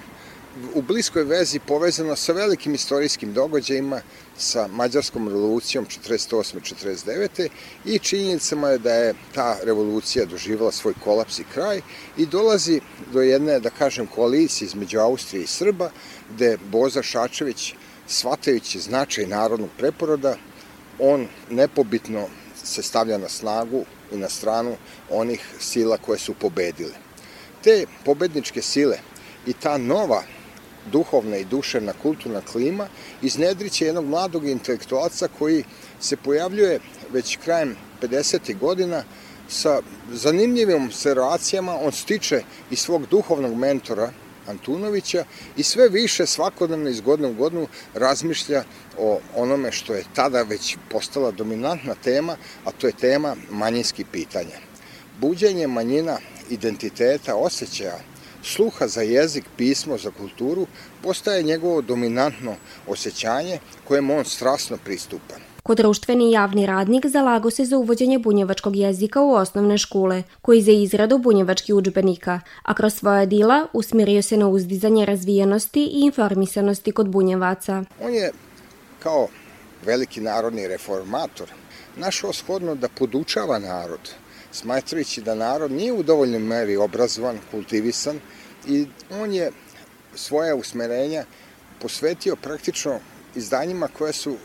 u 0.74 0.82
bliskoj 0.82 1.24
vezi 1.24 1.60
povezana 1.60 2.16
sa 2.16 2.34
velikim 2.34 2.74
istorijskim 2.74 3.34
događajima, 3.34 4.02
sa 4.38 4.68
Mađarskom 4.68 5.28
revolucijom 5.28 5.86
48-49. 5.86 7.48
i 7.86 8.00
činjenicama 8.00 8.70
je 8.70 8.78
da 8.78 8.94
je 8.94 9.14
ta 9.34 9.58
revolucija 9.64 10.26
doživala 10.26 10.72
svoj 10.72 10.94
kolaps 11.04 11.40
i 11.40 11.44
kraj 11.54 11.82
i 12.18 12.26
dolazi 12.26 12.82
do 13.14 13.22
jedne, 13.22 13.60
da 13.60 13.70
kažem, 13.70 14.08
koalicije 14.08 14.66
između 14.66 15.00
Austrije 15.00 15.44
i 15.44 15.48
Srba, 15.48 15.90
gde 16.36 16.58
Boza 16.72 17.04
Šačević, 17.04 17.74
shvatajući 18.08 18.80
značaj 18.80 19.26
narodnog 19.26 19.70
preporoda, 19.78 20.36
on 21.00 21.28
nepobitno 21.50 22.28
se 22.64 22.82
stavlja 22.82 23.18
na 23.18 23.30
snagu 23.30 23.86
i 24.12 24.18
na 24.18 24.30
stranu 24.30 24.76
onih 25.10 25.46
sila 25.60 25.98
koje 25.98 26.20
su 26.20 26.34
pobedile. 26.34 26.94
Te 27.64 27.86
pobedničke 28.06 28.62
sile 28.62 28.98
i 29.48 29.54
ta 29.54 29.78
nova 29.78 30.24
duhovna 30.92 31.38
i 31.38 31.46
duševna 31.46 31.94
kulturna 32.02 32.42
klima 32.42 32.88
iznedriće 33.22 33.86
jednog 33.86 34.06
mladog 34.06 34.48
intelektualca 34.48 35.28
koji 35.40 35.64
se 36.00 36.18
pojavljuje 36.18 36.80
već 37.12 37.38
krajem 37.38 37.76
50. 38.02 38.58
godina 38.60 39.04
sa 39.50 39.82
zanimljivim 40.12 40.86
observacijama. 40.86 41.78
On 41.82 41.92
stiče 41.92 42.42
i 42.72 42.76
svog 42.76 43.06
duhovnog 43.12 43.56
mentora 43.56 44.12
Antunovića 44.48 45.26
i 45.58 45.64
sve 45.64 45.90
više 45.90 46.26
svakodnevno 46.26 46.90
iz 46.90 47.02
godine 47.02 47.28
u 47.28 47.34
godinu 47.34 47.68
razmišlja 47.94 48.64
o 48.98 49.20
onome 49.36 49.72
što 49.72 49.94
je 49.94 50.04
tada 50.16 50.42
već 50.42 50.78
postala 50.90 51.32
dominantna 51.32 51.96
tema, 52.04 52.36
a 52.66 52.72
to 52.72 52.88
je 52.88 52.94
tema 52.94 53.36
manjinskih 53.50 54.06
pitanja. 54.12 54.58
Buđenje 55.20 55.68
manjina 55.68 56.18
identiteta, 56.50 57.36
osjećaja, 57.36 58.00
sluha 58.44 58.88
za 58.88 59.02
jezik, 59.02 59.46
pismo, 59.58 59.98
za 59.98 60.12
kulturu 60.12 60.68
postaje 61.04 61.44
njegovo 61.44 61.82
dominantno 61.82 62.56
osjećanje 62.88 63.60
kojem 63.88 64.10
on 64.10 64.26
strasno 64.26 64.78
pristupa. 64.86 65.36
Kod 65.64 65.78
društveni 65.78 66.32
javni 66.32 66.66
radnik 66.66 67.06
zalago 67.06 67.50
se 67.52 67.66
za 67.66 67.78
uvođenje 67.78 68.20
bunjevačkog 68.20 68.76
jezika 68.76 69.22
u 69.22 69.34
osnovne 69.34 69.78
škole, 69.78 70.24
koji 70.42 70.62
za 70.62 70.72
izradu 70.72 71.18
bunjevački 71.18 71.74
učbenika, 71.74 72.40
a 72.64 72.74
kroz 72.74 72.94
svoja 72.94 73.26
dila 73.26 73.68
usmjerio 73.74 74.22
se 74.22 74.38
na 74.38 74.48
uzdizanje 74.48 75.06
razvijenosti 75.06 75.84
i 75.84 76.06
informisanosti 76.06 76.92
kod 76.92 77.10
bunjevaca. 77.10 77.84
On 78.02 78.14
je, 78.14 78.32
kao 79.00 79.28
veliki 79.86 80.22
narodni 80.22 80.68
reformator, 80.68 81.52
našao 81.98 82.34
shodno 82.34 82.76
da 82.76 82.90
podučava 82.90 83.60
narod, 83.60 84.10
smatrajući 84.54 85.22
da 85.22 85.36
narod 85.36 85.72
nije 85.72 85.94
u 85.94 86.04
dovoljnoj 86.04 86.40
meri 86.40 86.78
obrazovan, 86.78 87.40
kultivisan 87.52 88.20
i 88.68 88.88
on 89.12 89.34
je 89.34 89.52
svoje 90.16 90.54
usmerenja 90.54 91.26
posvetio 91.82 92.36
praktično 92.36 93.00
izdanjima 93.36 93.88
koje 93.88 94.14
su 94.14 94.38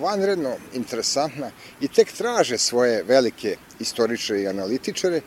vanredno 0.00 0.56
interesantna 0.74 1.50
i 1.80 1.88
tek 1.88 2.12
traže 2.12 2.58
svoje 2.58 3.02
velike 3.02 3.56
istoričare 3.80 4.40
i 4.40 4.48
analitičare. 4.48 5.20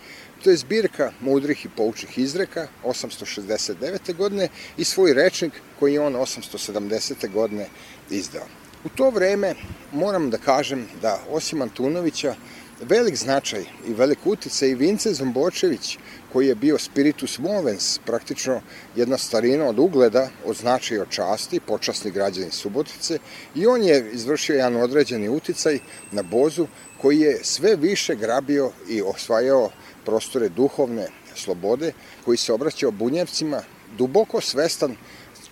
To 0.43 0.49
je 0.49 0.57
zbirka 0.57 1.11
mudrih 1.19 1.65
i 1.65 1.69
poučnih 1.77 2.17
izreka 2.17 2.67
869. 2.83 4.15
godine 4.15 4.49
i 4.77 4.83
svoj 4.83 5.13
rečnik 5.13 5.53
koji 5.79 5.93
je 5.93 6.01
on 6.01 6.13
870. 6.13 7.31
godine 7.31 7.67
izdao. 8.09 8.47
U 8.83 8.89
to 8.89 9.09
vreme 9.09 9.55
moram 9.91 10.29
da 10.29 10.37
kažem 10.37 10.87
da 11.01 11.19
osim 11.29 11.61
Antunovića 11.61 12.35
velik 12.83 13.15
značaj 13.15 13.65
i 13.87 13.93
velik 13.93 14.19
uticaj 14.25 14.69
i 14.69 14.75
Vince 14.75 15.13
Zombočević 15.13 15.97
koji 16.33 16.47
je 16.47 16.55
bio 16.55 16.77
spiritus 16.77 17.39
movens, 17.39 17.99
praktično 18.05 18.61
jedna 18.95 19.17
starina 19.17 19.65
od 19.65 19.79
ugleda, 19.79 20.29
od 20.45 20.55
značaja 20.55 21.01
od 21.01 21.09
časti, 21.09 21.59
počasni 21.59 22.11
građani 22.11 22.51
Subotice 22.51 23.19
i 23.55 23.67
on 23.67 23.83
je 23.83 24.09
izvršio 24.13 24.55
jedan 24.55 24.75
određeni 24.75 25.29
uticaj 25.29 25.79
na 26.11 26.21
Bozu 26.21 26.67
koji 27.01 27.19
je 27.19 27.39
sve 27.43 27.75
više 27.75 28.15
grabio 28.15 28.71
i 28.89 29.01
osvajao 29.01 29.69
prostore 30.05 30.49
duhovne 30.49 31.07
slobode, 31.35 31.93
koji 32.25 32.37
se 32.37 32.53
obraćao 32.53 32.91
bunjevcima, 32.91 33.61
duboko 33.97 34.41
svestan 34.41 34.95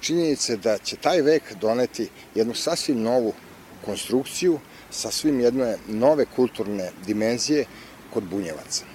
činjenice 0.02 0.58
da 0.58 0.78
će 0.78 0.96
taj 0.96 1.22
vek 1.22 1.44
doneti 1.62 2.10
jednu 2.36 2.54
sasvim 2.54 3.02
novu 3.02 3.34
konstrukciju, 3.86 4.60
sasvim 4.92 5.40
jedne 5.40 5.78
nove 5.88 6.26
kulturne 6.36 6.92
dimenzije 7.06 7.66
kod 8.14 8.24
bunjevaca 8.24 8.86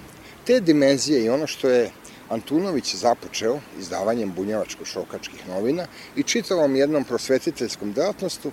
te 0.47 0.59
dimenzije 0.59 1.23
i 1.25 1.29
ono 1.29 1.47
što 1.47 1.69
je 1.69 1.91
Antunović 2.29 2.95
započeo 2.95 3.59
izdavanjem 3.79 4.33
bunjevačko-šokačkih 4.35 5.47
novina 5.47 5.87
i 6.15 6.23
čitavom 6.23 6.75
jednom 6.75 7.03
prosvetiteljskom 7.03 7.93
delatnostu 7.93 8.51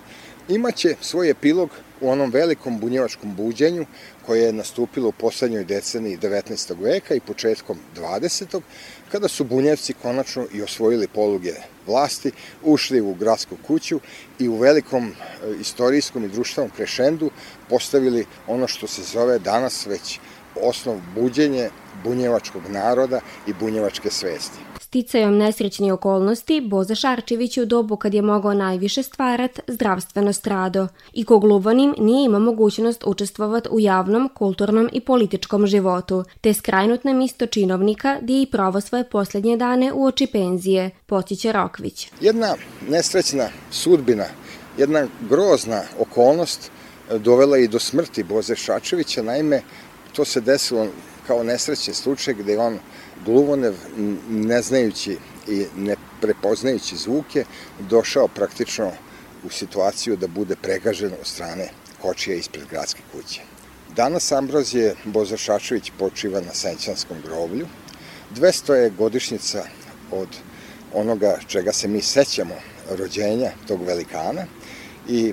imaće 0.49 0.95
svoj 1.01 1.31
epilog 1.31 1.71
u 2.01 2.11
onom 2.11 2.31
velikom 2.31 2.81
bunjevačkom 2.81 3.35
buđenju 3.37 3.87
koje 4.27 4.43
je 4.43 4.53
nastupilo 4.53 5.09
u 5.09 5.13
poslednjoj 5.13 5.65
deceniji 5.65 6.19
19. 6.19 6.83
veka 6.83 7.15
i 7.15 7.21
početkom 7.21 7.79
20. 7.97 8.61
kada 9.13 9.29
su 9.29 9.45
bunjevci 9.45 9.95
konačno 10.03 10.47
i 10.53 10.63
osvojili 10.63 11.09
poluge 11.09 11.55
vlasti, 11.87 12.33
ušli 12.63 13.01
u 13.01 13.15
gradsku 13.15 13.57
kuću 13.67 14.01
i 14.39 14.49
u 14.49 14.57
velikom 14.57 15.09
e, 15.09 15.15
istorijskom 15.61 16.25
i 16.25 16.29
društvenom 16.29 16.71
krešendu 16.77 17.31
postavili 17.69 18.27
ono 18.47 18.69
što 18.69 18.87
se 18.87 19.03
zove 19.03 19.39
danas 19.39 19.87
već 19.87 20.21
osnov 20.63 20.97
buđenje 21.15 21.69
bunjevačkog 22.05 22.63
naroda 22.69 23.21
i 23.47 23.53
bunjevačke 23.61 24.11
svesti. 24.11 24.59
Sticajom 24.81 25.39
nesrećni 25.39 25.91
okolnosti, 25.91 26.61
Boza 26.61 26.95
Šarčević 26.95 27.59
u 27.59 27.65
dobu 27.65 27.97
kad 27.97 28.15
je 28.15 28.23
mogao 28.23 28.55
najviše 28.55 29.03
stvarat 29.03 29.61
zdravstveno 29.67 30.33
strado 30.33 30.89
i 31.13 31.25
ko 31.25 31.39
gluvanim 31.39 31.95
nije 31.99 32.25
imao 32.25 32.41
mogućnost 32.41 33.05
učestvovati 33.07 33.69
u 33.73 33.81
javnom, 33.81 34.31
kulturnom 34.35 34.89
i 34.93 35.01
političkom 35.01 35.67
životu, 35.67 36.25
te 36.41 36.55
skrajnut 36.55 37.05
na 37.05 37.13
misto 37.13 37.47
činovnika 37.47 38.19
gdje 38.23 38.43
i 38.43 38.47
provo 38.47 38.81
svoje 38.81 39.05
posljednje 39.05 39.57
dane 39.57 39.93
u 39.93 40.05
oči 40.05 40.27
penzije, 40.27 40.91
potiće 41.07 41.53
Rokvić. 41.53 42.09
Jedna 42.21 42.55
nesrećna 42.89 43.49
sudbina, 43.71 44.25
jedna 44.79 45.07
grozna 45.29 45.83
okolnost 45.99 46.71
dovela 47.19 47.59
i 47.59 47.69
do 47.69 47.79
smrti 47.79 48.23
Boze 48.23 48.57
Šačevića, 48.57 49.23
naime 49.23 49.63
to 50.15 50.25
se 50.25 50.41
desilo 50.41 50.87
kao 51.27 51.43
nesrećni 51.43 51.95
slučaj 51.95 52.35
gde 52.35 52.59
on 52.59 52.79
gluvonev, 53.25 53.75
ne 54.29 54.63
znajući 54.63 55.19
i 55.49 55.67
ne 55.77 55.97
prepoznajući 56.21 56.97
zvuke, 56.97 57.45
došao 57.81 58.29
praktično 58.29 58.93
u 59.45 59.51
situaciju 59.51 60.17
da 60.17 60.27
bude 60.27 60.57
pregažen 60.63 61.13
od 61.21 61.27
strane 61.27 61.69
kočija 62.03 62.37
ispred 62.37 62.65
gradske 62.71 63.03
kuće. 63.13 63.41
Danas 63.97 64.33
Ambrozije 64.33 64.95
Bozo 65.05 65.37
Šačević 65.37 65.93
počiva 65.99 66.41
na 66.41 66.55
Senćanskom 66.55 67.17
groblju. 67.25 67.67
200 68.35 68.73
je 68.73 68.91
godišnjica 68.91 69.65
od 70.11 70.29
onoga 70.95 71.39
čega 71.47 71.73
se 71.73 71.89
mi 71.89 72.03
sećamo, 72.03 72.55
rođenja 72.91 73.51
tog 73.69 73.83
velikana 73.83 74.47
i 75.09 75.33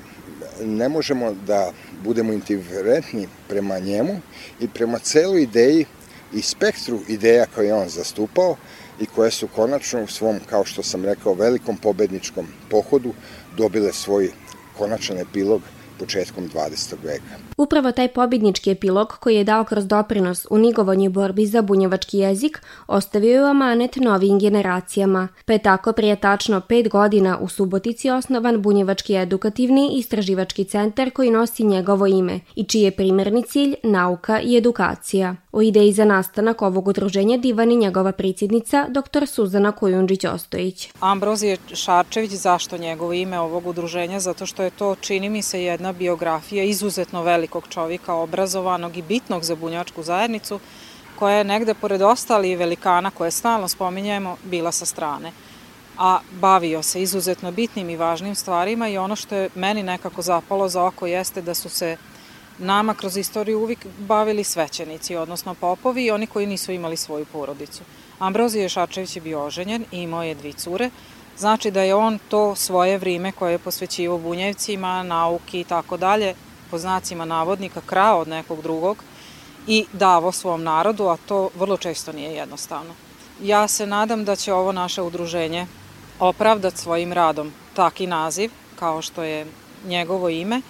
ne 0.62 0.90
možemo 0.90 1.34
da 1.34 1.72
budemo 2.03 2.34
indiferentni 2.34 3.27
prema 3.48 3.79
njemu 3.79 4.20
i 4.60 4.67
prema 4.67 5.00
celoj 5.00 5.41
ideji 5.41 5.86
i 6.34 6.41
spektru 6.41 7.00
ideja 7.08 7.46
koje 7.55 7.67
je 7.67 7.74
on 7.74 7.89
zastupao 7.89 8.55
i 9.00 9.05
koje 9.05 9.31
su 9.31 9.48
konačno 9.48 10.03
u 10.03 10.08
svom, 10.08 10.39
kao 10.50 10.65
što 10.65 10.84
sam 10.84 11.05
rekao, 11.05 11.34
velikom 11.34 11.77
pobedničkom 11.77 12.48
pohodu 12.70 13.13
dobile 13.58 13.93
svoj 13.93 14.31
konačan 14.77 15.17
epilog 15.17 15.62
početkom 16.01 16.50
20. 16.50 16.96
veka. 17.03 17.36
Upravo 17.58 17.91
taj 17.91 18.08
pobjednički 18.08 18.72
epilog 18.72 19.08
koji 19.20 19.36
je 19.36 19.43
dao 19.43 19.63
kroz 19.63 19.88
doprinos 19.88 20.48
u 20.50 20.58
nigovonji 20.58 21.10
borbi 21.10 21.46
za 21.46 21.62
bunjevački 21.62 22.17
jezik 22.17 22.62
ostavio 22.88 23.41
je 23.41 23.50
amanet 23.50 23.96
novim 23.96 24.39
generacijama, 24.39 25.27
pa 25.46 25.53
je 25.53 25.60
tako 25.60 25.93
prije 25.93 26.15
tačno 26.15 26.62
pet 26.62 26.89
godina 26.89 27.38
u 27.41 27.48
Subotici 27.48 28.10
osnovan 28.10 28.62
Bunjevački 28.62 29.15
edukativni 29.15 29.89
istraživački 29.93 30.63
centar 30.65 31.12
koji 31.12 31.31
nosi 31.31 31.63
njegovo 31.63 32.08
ime 32.08 32.39
i 32.55 32.63
čiji 32.63 32.81
je 32.81 32.91
primerni 32.91 33.43
cilj 33.43 33.75
nauka 33.84 34.41
i 34.41 34.58
edukacija. 34.58 35.36
O 35.53 35.62
ideji 35.62 35.93
za 35.93 36.05
nastanak 36.05 36.62
ovog 36.62 36.88
udruženja 36.88 37.38
divani 37.38 37.75
njegova 37.75 38.12
predsjednica 38.12 38.86
dr. 38.89 39.27
Suzana 39.27 39.72
Kujundžić-Ostojić. 39.72 40.89
Ambrozije 41.00 41.58
Šarčević, 41.74 42.31
zašto 42.31 42.77
njegovo 42.77 43.13
ime 43.13 43.39
ovog 43.39 43.67
udruženja? 43.67 44.20
Zato 44.20 44.46
što 44.46 44.63
je 44.63 44.70
to, 44.70 44.96
čini 44.96 45.29
mi 45.29 45.41
se, 45.41 45.63
jedna 45.63 45.91
biografija 45.93 46.63
izuzetno 46.63 47.24
velikog 47.24 47.67
čovjeka, 47.70 48.13
obrazovanog 48.13 48.98
i 48.98 49.01
bitnog 49.01 49.43
za 49.43 49.55
bunjačku 49.55 50.03
zajednicu, 50.03 50.60
koja 51.20 51.36
je 51.36 51.43
negde 51.43 51.74
pored 51.74 52.01
ostali 52.01 52.55
velikana 52.55 53.12
koje 53.12 53.31
stalno 53.31 53.67
spominjemo, 53.67 54.38
bila 54.43 54.72
sa 54.72 54.86
strane 54.86 55.31
a 55.98 56.20
bavio 56.31 56.84
se 56.84 57.01
izuzetno 57.01 57.51
bitnim 57.51 57.89
i 57.89 57.96
važnim 57.96 58.36
stvarima 58.36 58.88
i 58.88 58.98
ono 58.98 59.15
što 59.15 59.36
je 59.36 59.50
meni 59.55 59.84
nekako 59.84 60.22
zapalo 60.22 60.70
za 60.70 60.84
oko 60.84 61.08
jeste 61.08 61.41
da 61.41 61.53
su 61.53 61.70
se 61.70 61.98
nama 62.62 62.94
kroz 62.94 63.18
istoriju 63.18 63.60
uvijek 63.60 63.86
bavili 64.00 64.44
svećenici, 64.44 65.15
odnosno 65.15 65.53
popovi 65.53 66.06
i 66.06 66.12
oni 66.12 66.27
koji 66.27 66.48
nisu 66.48 66.72
imali 66.72 66.98
svoju 66.98 67.25
porodicu. 67.25 67.84
Ambrozije 68.20 68.70
Šačević 68.70 69.15
je 69.15 69.22
bio 69.22 69.46
oženjen 69.46 69.86
i 69.91 69.98
imao 69.98 70.24
je 70.24 70.36
dvi 70.36 70.53
cure, 70.53 70.89
znači 71.38 71.72
da 71.72 71.82
je 71.82 71.96
on 71.96 72.20
to 72.30 72.56
svoje 72.56 72.98
vrime 72.98 73.32
koje 73.32 73.51
je 73.51 73.58
posvećivo 73.58 74.18
bunjevcima, 74.18 75.03
nauki 75.03 75.60
i 75.60 75.63
tako 75.63 75.98
dalje, 75.98 76.36
po 76.72 76.77
znacima 76.77 77.25
navodnika, 77.25 77.82
krao 77.86 78.20
od 78.20 78.27
nekog 78.27 78.62
drugog 78.62 79.03
i 79.68 79.86
davo 79.94 80.32
svom 80.32 80.63
narodu, 80.63 81.08
a 81.08 81.18
to 81.25 81.50
vrlo 81.56 81.77
često 81.77 82.12
nije 82.12 82.34
jednostavno. 82.34 82.94
Ja 83.41 83.68
se 83.68 83.88
nadam 83.88 84.25
da 84.25 84.36
će 84.36 84.53
ovo 84.53 84.72
naše 84.72 85.01
udruženje 85.01 85.68
opravdati 86.20 86.77
svojim 86.77 87.13
radom 87.13 87.51
taki 87.74 88.08
naziv, 88.08 88.51
kao 88.75 89.01
što 89.01 89.24
je 89.24 89.46
njegovo 89.86 90.30
ime, 90.30 90.62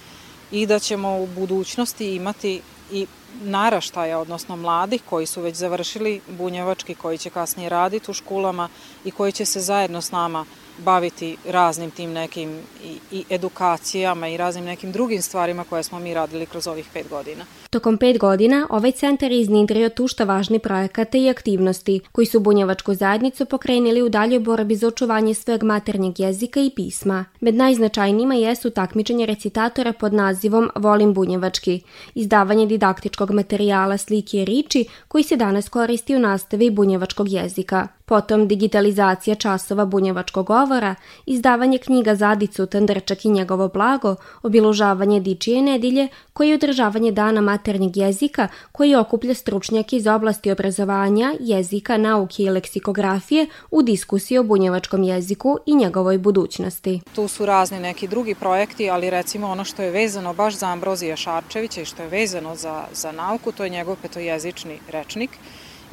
i 0.52 0.66
da 0.66 0.78
ćemo 0.78 1.18
u 1.18 1.26
budućnosti 1.26 2.14
imati 2.14 2.60
i 2.92 3.06
naraštaja, 3.42 4.18
odnosno 4.18 4.56
mladih 4.56 5.02
koji 5.10 5.26
su 5.26 5.42
već 5.42 5.56
završili 5.56 6.20
bunjevački, 6.28 6.94
koji 6.94 7.18
će 7.18 7.30
kasnije 7.30 7.68
raditi 7.68 8.10
u 8.10 8.14
školama 8.14 8.68
i 9.04 9.10
koji 9.10 9.32
će 9.32 9.44
se 9.44 9.60
zajedno 9.60 10.00
s 10.00 10.10
nama 10.10 10.44
baviti 10.78 11.36
raznim 11.48 11.90
tim 11.90 12.12
nekim 12.12 12.58
i, 12.84 12.98
i 13.10 13.24
edukacijama 13.30 14.28
i 14.28 14.36
raznim 14.36 14.64
nekim 14.64 14.92
drugim 14.92 15.22
stvarima 15.22 15.64
koje 15.64 15.82
smo 15.82 15.98
mi 15.98 16.14
radili 16.14 16.46
kroz 16.46 16.66
ovih 16.66 16.86
pet 16.92 17.08
godina. 17.10 17.44
Tokom 17.70 17.98
pet 17.98 18.18
godina 18.18 18.66
ovaj 18.70 18.92
centar 18.92 19.32
iznidrio 19.32 19.88
tušta 19.88 20.24
važni 20.24 20.58
projekata 20.58 21.18
i 21.18 21.30
aktivnosti 21.30 22.00
koji 22.12 22.26
su 22.26 22.40
bunjevačku 22.40 22.94
zajednicu 22.94 23.44
pokrenili 23.44 24.02
u 24.02 24.08
daljoj 24.08 24.40
borbi 24.40 24.76
za 24.76 24.86
očuvanje 24.88 25.34
svojeg 25.34 25.62
maternjeg 25.62 26.20
jezika 26.20 26.60
i 26.60 26.70
pisma. 26.70 27.24
Med 27.40 27.54
najznačajnijima 27.54 28.34
jesu 28.34 28.70
takmičenje 28.70 29.26
recitatora 29.26 29.92
pod 29.92 30.12
nazivom 30.12 30.70
Volim 30.74 31.14
bunjevački, 31.14 31.80
izdavanje 32.14 32.66
didaktičkog 32.66 33.30
materijala 33.30 33.98
slike 33.98 34.36
i 34.36 34.44
riči 34.44 34.84
koji 35.08 35.24
se 35.24 35.36
danas 35.36 35.68
koristi 35.68 36.16
u 36.16 36.18
nastavi 36.18 36.70
bunjevačkog 36.70 37.28
jezika 37.28 37.88
potom 38.12 38.48
digitalizacija 38.48 39.34
časova 39.34 39.84
bunjevačkog 39.84 40.50
govora, 40.62 40.94
izdavanje 41.26 41.78
knjiga 41.78 42.14
Zadicu, 42.14 42.66
Tandrčak 42.66 43.24
i 43.24 43.28
njegovo 43.28 43.68
blago, 43.68 44.16
obilužavanje 44.42 45.20
Dičije 45.20 45.62
nedilje, 45.62 46.08
koji 46.32 46.48
je 46.48 46.54
održavanje 46.54 47.12
dana 47.12 47.40
maternjeg 47.40 47.96
jezika 47.96 48.48
koji 48.72 48.94
okuplja 48.94 49.34
stručnjake 49.34 49.96
iz 49.96 50.06
oblasti 50.06 50.50
obrazovanja, 50.50 51.34
jezika, 51.40 51.96
nauke 51.96 52.42
i 52.42 52.50
leksikografije 52.50 53.46
u 53.70 53.82
diskusiji 53.82 54.38
o 54.38 54.42
bunjevačkom 54.42 55.02
jeziku 55.02 55.58
i 55.66 55.74
njegovoj 55.74 56.18
budućnosti. 56.18 57.00
Tu 57.14 57.28
su 57.28 57.46
razni 57.46 57.80
neki 57.80 58.08
drugi 58.08 58.34
projekti, 58.34 58.90
ali 58.90 59.10
recimo 59.10 59.48
ono 59.48 59.64
što 59.64 59.82
je 59.82 59.90
vezano 59.90 60.34
baš 60.34 60.54
za 60.54 60.66
Ambrozija 60.66 61.16
Šarčevića 61.16 61.80
i 61.80 61.84
što 61.84 62.02
je 62.02 62.08
vezano 62.08 62.56
za, 62.56 62.84
za 62.92 63.12
nauku, 63.12 63.52
to 63.52 63.64
je 63.64 63.70
njegov 63.70 63.96
petojezični 64.02 64.78
rečnik, 64.92 65.30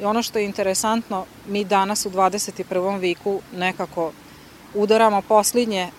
I 0.00 0.04
ono 0.04 0.22
što 0.22 0.38
je 0.38 0.44
interesantno, 0.44 1.24
mi 1.48 1.64
danas 1.64 2.06
u 2.06 2.10
21. 2.10 2.98
viku 3.00 3.40
nekako 3.56 4.12
udaramo 4.74 5.22
posljednje 5.22 5.90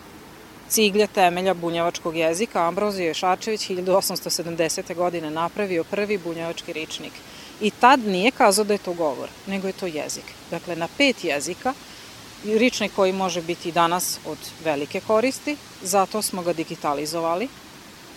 ciglje 0.70 1.08
temelja 1.08 1.54
bunjevačkog 1.54 2.16
jezika. 2.16 2.68
Ambrozije 2.68 3.14
Šačević 3.14 3.70
1870. 3.70 4.96
godine 4.96 5.30
napravio 5.30 5.84
prvi 5.84 6.18
bunjevački 6.18 6.74
ričnik. 6.74 7.14
I 7.62 7.72
tad 7.72 8.00
nije 8.00 8.32
kazao 8.32 8.66
da 8.66 8.74
je 8.74 8.78
to 8.78 8.94
govor, 8.94 9.30
nego 9.48 9.68
je 9.68 9.74
to 9.74 9.86
jezik. 9.86 10.24
Dakle, 10.52 10.76
na 10.76 10.88
pet 10.98 11.24
jezika, 11.24 11.74
ričnik 12.46 12.92
koji 12.96 13.14
može 13.14 13.42
biti 13.42 13.72
danas 13.72 14.20
od 14.26 14.38
velike 14.64 15.02
koristi, 15.08 15.58
zato 15.82 16.22
smo 16.22 16.42
ga 16.42 16.54
digitalizovali 16.54 17.48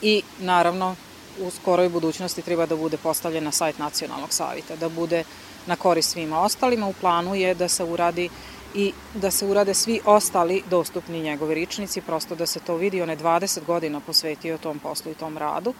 i 0.03 0.23
naravno 0.40 0.97
u 1.40 1.51
skoroj 1.51 1.88
budućnosti 1.88 2.43
treba 2.43 2.67
da 2.67 2.77
bude 2.77 2.97
postavljen 2.97 3.45
na 3.45 3.53
sajt 3.53 3.79
nacionalnog 3.79 4.33
savita, 4.33 4.77
da 4.77 4.88
bude 4.88 5.25
na 5.67 5.77
korist 5.77 6.11
svima 6.11 6.40
ostalima. 6.40 6.88
U 6.88 6.93
planu 6.93 7.35
je 7.35 7.55
da 7.55 7.69
se 7.69 7.85
uradi 7.85 8.29
i 8.75 8.93
da 9.15 9.31
se 9.31 9.47
urade 9.47 9.75
svi 9.75 10.01
ostali 10.05 10.63
dostupni 10.71 11.21
njegovi 11.21 11.55
ričnici, 11.55 12.01
prosto 12.01 12.35
da 12.35 12.47
se 12.47 12.61
to 12.61 12.77
vidi, 12.77 13.03
on 13.03 13.11
je 13.11 13.17
20 13.17 13.65
godina 13.65 14.01
posvetio 14.01 14.59
tom 14.59 14.79
poslu 14.79 15.13
i 15.13 15.15
tom 15.15 15.39
radu, 15.39 15.75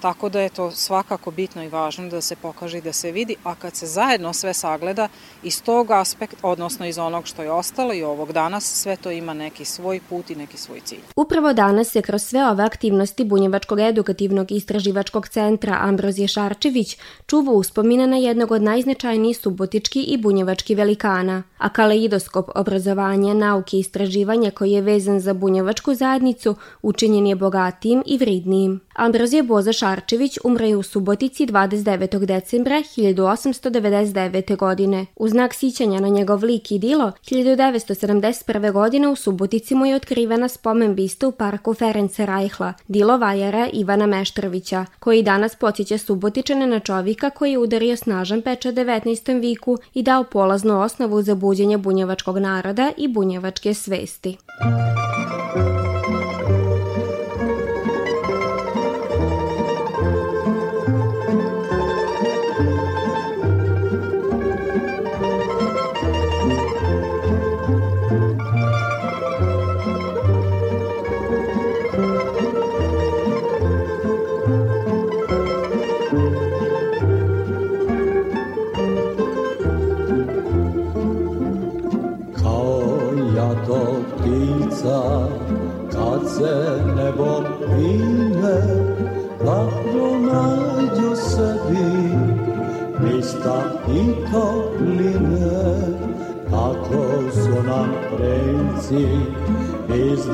Tako 0.00 0.28
da 0.28 0.40
je 0.40 0.48
to 0.48 0.70
svakako 0.70 1.30
bitno 1.30 1.64
i 1.64 1.68
važno 1.68 2.08
da 2.08 2.20
se 2.20 2.36
pokaže 2.36 2.78
i 2.78 2.80
da 2.80 2.92
se 2.92 3.12
vidi, 3.12 3.36
a 3.44 3.54
kad 3.54 3.76
se 3.76 3.86
zajedno 3.86 4.32
sve 4.32 4.54
sagleda 4.54 5.08
iz 5.42 5.62
tog 5.62 5.90
aspekta, 5.90 6.36
odnosno 6.42 6.86
iz 6.86 6.98
onog 6.98 7.26
što 7.26 7.42
je 7.42 7.50
ostalo 7.50 7.94
i 7.94 8.02
ovog 8.02 8.32
danas, 8.32 8.64
sve 8.64 8.96
to 8.96 9.10
ima 9.10 9.34
neki 9.34 9.64
svoj 9.64 10.00
put 10.08 10.30
i 10.30 10.34
neki 10.34 10.56
svoj 10.56 10.80
cilj. 10.80 11.00
Upravo 11.16 11.52
danas 11.52 11.88
se 11.88 12.02
kroz 12.02 12.22
sve 12.22 12.48
ove 12.48 12.64
aktivnosti 12.64 13.24
Bunjevačkog 13.24 13.80
edukativnog 13.80 14.52
istraživačkog 14.52 15.28
centra 15.28 15.78
Ambrozije 15.80 16.28
Šarčević 16.28 16.98
čuva 17.26 17.52
uspomina 17.52 18.06
na 18.06 18.16
jednog 18.16 18.50
od 18.50 18.62
najznačajnijih 18.62 19.38
subotički 19.38 20.02
i 20.02 20.18
bunjevački 20.18 20.74
velikana, 20.74 21.42
a 21.58 21.68
kaleidoskop 21.68 22.50
obrazovanja, 22.54 23.34
nauke 23.34 23.76
i 23.76 23.80
istraživanja 23.80 24.50
koji 24.50 24.72
je 24.72 24.80
vezan 24.80 25.20
za 25.20 25.34
bunjevačku 25.34 25.94
zajednicu 25.94 26.56
učinjen 26.82 27.26
je 27.26 27.34
bogatijim 27.34 28.02
i 28.06 28.18
vridnijim. 28.18 28.80
Ambrozije 29.00 29.42
Boza 29.42 29.72
Šarčević 29.72 30.38
umre 30.44 30.68
je 30.68 30.76
u 30.76 30.82
Subotici 30.82 31.46
29. 31.46 32.24
decembra 32.26 32.76
1899. 32.76 34.56
godine. 34.56 35.06
U 35.16 35.28
znak 35.28 35.54
sićanja 35.54 36.00
na 36.00 36.08
njegov 36.08 36.44
lik 36.44 36.72
i 36.72 36.78
dilo, 36.78 37.12
1971. 37.30 38.72
godine 38.72 39.08
u 39.08 39.16
Subotici 39.16 39.74
mu 39.74 39.86
je 39.86 39.96
otkrivena 39.96 40.48
spomen 40.48 40.94
bista 40.94 41.28
u 41.28 41.32
parku 41.32 41.74
Ference 41.74 42.26
Rajhla, 42.26 42.72
dilo 42.88 43.18
vajara 43.18 43.68
Ivana 43.72 44.06
Meštrovića, 44.06 44.86
koji 44.98 45.22
danas 45.22 45.56
podsjeća 45.56 45.98
Subotičane 45.98 46.66
na 46.66 46.80
čovjeka 46.80 47.30
koji 47.30 47.52
je 47.52 47.58
udario 47.58 47.96
snažan 47.96 48.42
pečat 48.42 48.74
19. 48.74 49.40
viku 49.40 49.78
i 49.94 50.02
dao 50.02 50.24
polaznu 50.24 50.80
osnovu 50.82 51.22
za 51.22 51.34
buđenje 51.34 51.78
bunjevačkog 51.78 52.38
naroda 52.38 52.92
i 52.96 53.08
bunjevačke 53.08 53.74
svesti. 53.74 54.36
preci 54.60 54.99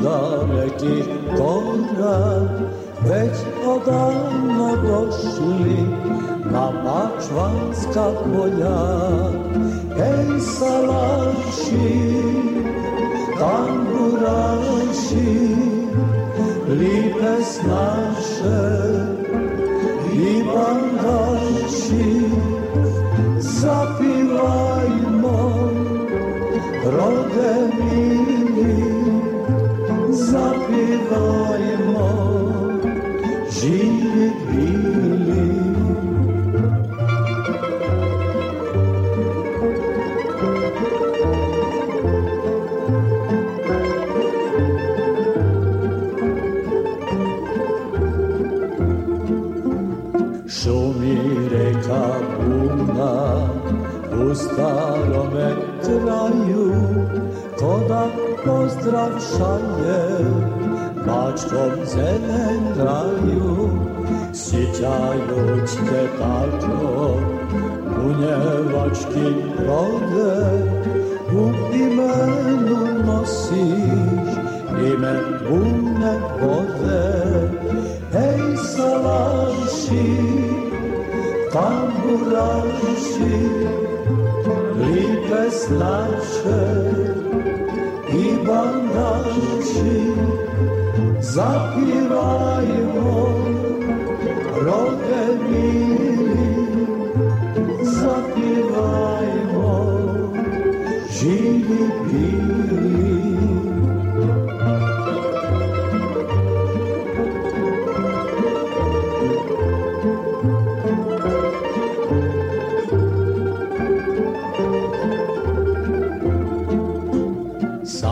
iz 0.07 0.13
dalekih 0.13 1.07
gora 1.37 2.41
već 3.03 3.37
odavno 3.67 4.77
došli 4.77 5.77
na 6.53 6.71
mačvanska 6.71 8.07
polja. 8.25 8.81
Ej 9.99 10.41
salaši, 10.41 12.13
tamburaši, 13.39 15.17
lipe 16.69 17.43
snaše 17.45 18.63
i 20.13 20.43
bandaši 20.45 22.31
zapivajmo 23.39 23.96
šalje 59.21 60.25
Bačkom 61.07 61.85
zelen 61.85 62.63
raju 62.79 63.71
Sjećajuć 64.35 65.71
te 65.91 66.09
tako 66.19 67.21
Bunjevački 67.97 69.35
rode 69.67 70.37
U 71.33 71.53
imenu 71.75 73.05
nosiš 73.07 74.37
Ime 74.85 75.15
bune 75.49 76.15
vode. 76.41 77.51
Hej 78.13 78.57
salaši 78.57 80.07
Tamburaši 81.53 83.37
Lipe 84.79 85.51
snače 85.51 86.87
I 88.17 88.19
bandaši 88.47 89.97
Zapivajmo 91.21 93.15
Rode 94.65 95.25
mili 95.51 96.49
Zapivajmo 97.83 99.75
Živi 101.11 101.83
bili 102.05 102.66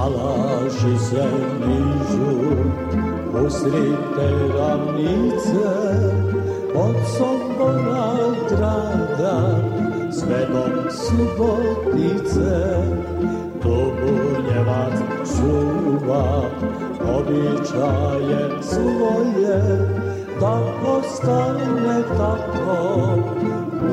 Salaši 0.04 0.98
se 0.98 1.24
nižu 1.66 2.32
usred 3.46 3.96
te 4.16 4.28
ravnice. 4.58 5.70
Od 6.74 6.96
Sombora 7.16 8.12
grada 8.50 9.38
sve 10.12 10.46
do 10.52 10.90
Subotice. 10.90 12.52
To 13.62 13.92
Bunjevac 13.96 14.98
čuva 15.36 16.42
običaje 17.16 18.62
svoje. 18.62 19.60
Da 20.40 20.60
ostane 20.86 22.02
tako 22.16 23.08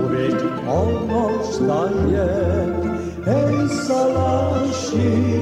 uvijek 0.04 0.44
ono 0.68 1.30
šta 1.54 1.86
je. 2.12 2.82
Ej 3.28 3.68
salaši, 3.88 5.42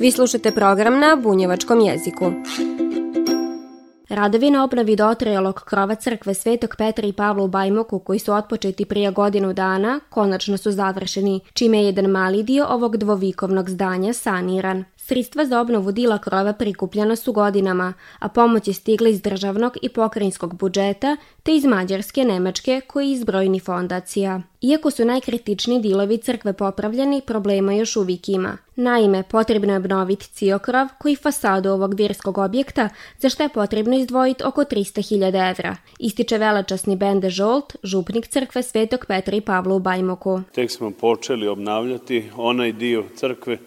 Vi 0.00 0.10
slušate 0.10 0.50
program 0.50 0.98
na 1.00 1.16
bunjevačkom 1.22 1.80
jeziku. 1.80 2.32
Radovi 4.08 4.50
na 4.50 4.64
obnovi 4.64 4.96
dotrajalog 4.96 5.54
krova 5.54 5.94
crkve 5.94 6.34
Svetog 6.34 6.74
Petra 6.78 7.06
i 7.06 7.12
Pavla 7.12 7.44
u 7.44 7.48
Bajmoku, 7.48 7.98
koji 7.98 8.18
su 8.18 8.32
otpočeti 8.32 8.84
prije 8.84 9.10
godinu 9.10 9.52
dana, 9.52 10.00
konačno 10.10 10.56
su 10.56 10.70
završeni, 10.70 11.40
čime 11.52 11.78
je 11.78 11.84
jedan 11.84 12.06
mali 12.06 12.42
dio 12.42 12.66
ovog 12.70 12.96
dvovikovnog 12.96 13.70
zdanja 13.70 14.12
saniran. 14.12 14.84
Sredstva 15.08 15.44
za 15.44 15.60
obnovu 15.60 15.92
dila 15.92 16.18
krova 16.18 16.52
prikupljena 16.52 17.16
su 17.16 17.32
godinama, 17.32 17.94
a 18.18 18.28
pomoć 18.28 18.68
je 18.68 18.74
stigla 18.74 19.08
iz 19.08 19.22
državnog 19.22 19.76
i 19.82 19.88
pokrajinskog 19.88 20.54
budžeta, 20.54 21.16
te 21.42 21.54
iz 21.56 21.64
Mađarske, 21.64 22.24
Nemačke, 22.24 22.80
koji 22.86 23.12
iz 23.12 23.24
brojni 23.24 23.60
fondacija. 23.60 24.40
Iako 24.60 24.90
su 24.90 25.04
najkritičniji 25.04 25.80
dilovi 25.80 26.18
crkve 26.18 26.52
popravljeni, 26.52 27.22
problema 27.26 27.72
još 27.72 27.96
uvijek 27.96 28.28
ima. 28.28 28.56
Naime, 28.76 29.22
potrebno 29.22 29.72
je 29.72 29.76
obnoviti 29.76 30.26
ciokrov 30.26 30.88
koji 30.98 31.16
fasadu 31.16 31.70
ovog 31.70 31.94
vjerskog 31.94 32.38
objekta, 32.38 32.88
za 33.18 33.28
što 33.28 33.42
je 33.42 33.48
potrebno 33.48 33.98
izdvojiti 33.98 34.44
oko 34.44 34.64
300.000 34.64 35.50
evra. 35.50 35.76
Ističe 35.98 36.38
velečasni 36.38 36.96
Bende 36.96 37.30
Žolt, 37.30 37.76
župnik 37.82 38.26
crkve 38.26 38.62
Svetog 38.62 39.04
Petra 39.08 39.36
i 39.36 39.40
Pavla 39.40 39.74
u 39.74 39.78
Bajmoku. 39.78 40.40
Tek 40.54 40.70
smo 40.70 40.90
počeli 40.90 41.48
obnavljati 41.48 42.30
onaj 42.36 42.72
dio 42.72 43.04
crkve 43.16 43.58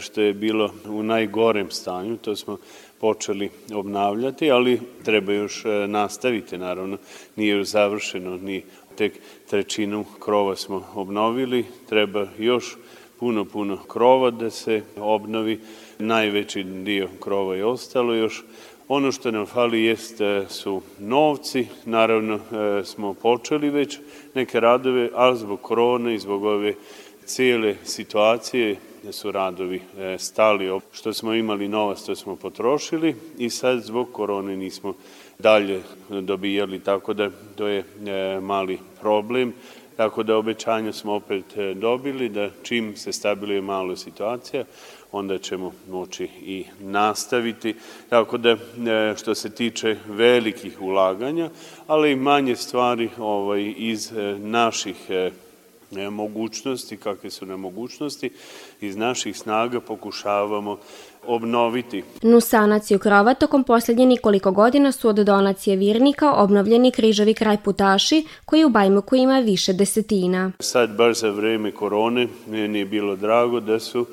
što 0.00 0.20
je 0.20 0.34
bilo 0.34 0.72
u 0.88 1.02
najgorem 1.02 1.70
stanju, 1.70 2.16
to 2.16 2.36
smo 2.36 2.58
počeli 3.00 3.50
obnavljati, 3.74 4.50
ali 4.50 4.80
treba 5.04 5.32
još 5.32 5.64
e, 5.64 5.68
nastaviti, 5.68 6.58
naravno, 6.58 6.96
nije 7.36 7.56
još 7.56 7.68
završeno, 7.68 8.36
ni 8.36 8.62
tek 8.96 9.12
trećinu 9.50 10.04
krova 10.18 10.56
smo 10.56 10.84
obnovili, 10.94 11.64
treba 11.88 12.26
još 12.38 12.76
puno, 13.20 13.44
puno 13.44 13.76
krova 13.76 14.30
da 14.30 14.50
se 14.50 14.82
obnovi, 14.96 15.60
najveći 15.98 16.64
dio 16.64 17.08
krova 17.20 17.56
je 17.56 17.64
ostalo. 17.64 18.14
Još, 18.14 18.44
Ono 18.88 19.12
što 19.12 19.30
nam 19.30 19.46
fali 19.46 19.82
jest 19.84 20.20
e, 20.20 20.44
su 20.48 20.82
novci, 20.98 21.66
naravno 21.84 22.34
e, 22.34 22.84
smo 22.84 23.14
počeli 23.14 23.70
već 23.70 23.98
neke 24.34 24.60
radove, 24.60 25.10
ali 25.14 25.38
zbog 25.38 25.60
korone 25.62 26.14
i 26.14 26.18
zbog 26.18 26.44
ove 26.44 26.74
cijele 27.24 27.76
situacije 27.84 28.76
su 29.12 29.30
radovi 29.30 29.82
e, 29.98 30.18
stali. 30.18 30.80
Što 30.92 31.12
smo 31.12 31.34
imali 31.34 31.68
novac, 31.68 32.02
to 32.02 32.16
smo 32.16 32.36
potrošili 32.36 33.16
i 33.38 33.50
sad 33.50 33.82
zbog 33.82 34.12
korone 34.12 34.56
nismo 34.56 34.94
dalje 35.38 35.82
dobijali, 36.08 36.80
tako 36.80 37.14
da 37.14 37.30
to 37.56 37.66
je 37.66 37.84
mali 38.40 38.78
problem. 39.00 39.52
Tako 39.96 40.22
da 40.22 40.36
obećanja 40.36 40.92
smo 40.92 41.14
opet 41.14 41.44
dobili 41.74 42.28
da 42.28 42.50
čim 42.62 42.96
se 42.96 43.12
stabiluje 43.12 43.62
malo 43.62 43.96
situacija, 43.96 44.64
onda 45.12 45.38
ćemo 45.38 45.72
moći 45.88 46.28
i 46.42 46.64
nastaviti. 46.80 47.74
Tako 48.08 48.38
da 48.38 48.56
što 49.16 49.34
se 49.34 49.50
tiče 49.50 49.96
velikih 50.06 50.82
ulaganja, 50.82 51.50
ali 51.86 52.12
i 52.12 52.16
manje 52.16 52.56
stvari 52.56 53.10
ovaj, 53.18 53.74
iz 53.76 54.12
naših 54.38 54.96
mogućnosti, 56.10 56.96
kakve 56.96 57.30
su 57.30 57.46
nam 57.46 57.60
mogućnosti, 57.60 58.30
iz 58.80 58.96
naših 58.96 59.38
snaga 59.38 59.80
pokušavamo 59.80 60.78
obnoviti. 61.26 62.02
Nu 62.22 62.40
sanaciju 62.40 62.98
krova 62.98 63.34
tokom 63.34 63.64
posljednje 63.64 64.06
nekoliko 64.06 64.50
godina 64.50 64.92
su 64.92 65.08
od 65.08 65.16
donacije 65.16 65.76
virnika 65.76 66.32
obnovljeni 66.32 66.90
križovi 66.90 67.34
kraj 67.34 67.56
putaši 67.64 68.26
koji 68.44 68.64
u 68.64 68.68
Bajmoku 68.68 69.16
ima 69.16 69.38
više 69.38 69.72
desetina. 69.72 70.52
Sad 70.60 70.96
baš 70.96 71.20
za 71.20 71.30
vreme 71.30 71.72
korone 71.72 72.28
meni 72.46 72.78
je 72.78 72.84
bilo 72.84 73.16
drago 73.16 73.60
da 73.60 73.80
su 73.80 74.06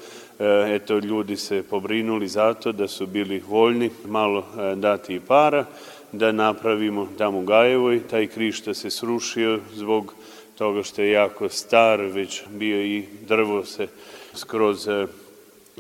eto 0.68 0.98
ljudi 0.98 1.38
se 1.38 1.64
pobrinuli 1.70 2.28
zato 2.28 2.72
da 2.72 2.88
su 2.88 3.08
bili 3.08 3.44
voljni 3.48 3.90
malo 4.06 4.44
dati 4.76 5.16
i 5.16 5.20
para 5.20 5.66
da 6.12 6.32
napravimo 6.32 7.08
tamo 7.18 7.42
Gajevoj 7.42 8.02
taj 8.10 8.28
križ 8.28 8.58
što 8.58 8.74
se 8.74 8.90
srušio 8.90 9.60
zbog 9.76 10.14
toga 10.58 10.84
što 10.84 11.02
je 11.02 11.12
jako 11.12 11.50
star, 11.50 12.02
već 12.02 12.44
bio 12.50 12.86
i 12.86 13.04
drvo 13.28 13.66
se 13.66 13.88
skroz 14.34 14.88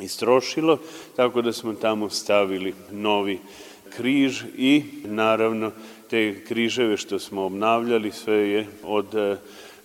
istrošilo, 0.02 0.78
tako 1.16 1.42
da 1.42 1.54
smo 1.54 1.74
tamo 1.74 2.10
stavili 2.10 2.74
novi 2.92 3.40
križ 3.98 4.44
i 4.58 4.84
naravno 5.04 5.72
te 6.10 6.44
križeve 6.48 6.98
što 6.98 7.20
smo 7.20 7.46
obnavljali, 7.46 8.12
sve 8.12 8.50
je 8.50 8.68
od 8.84 9.16
e, 9.16 9.38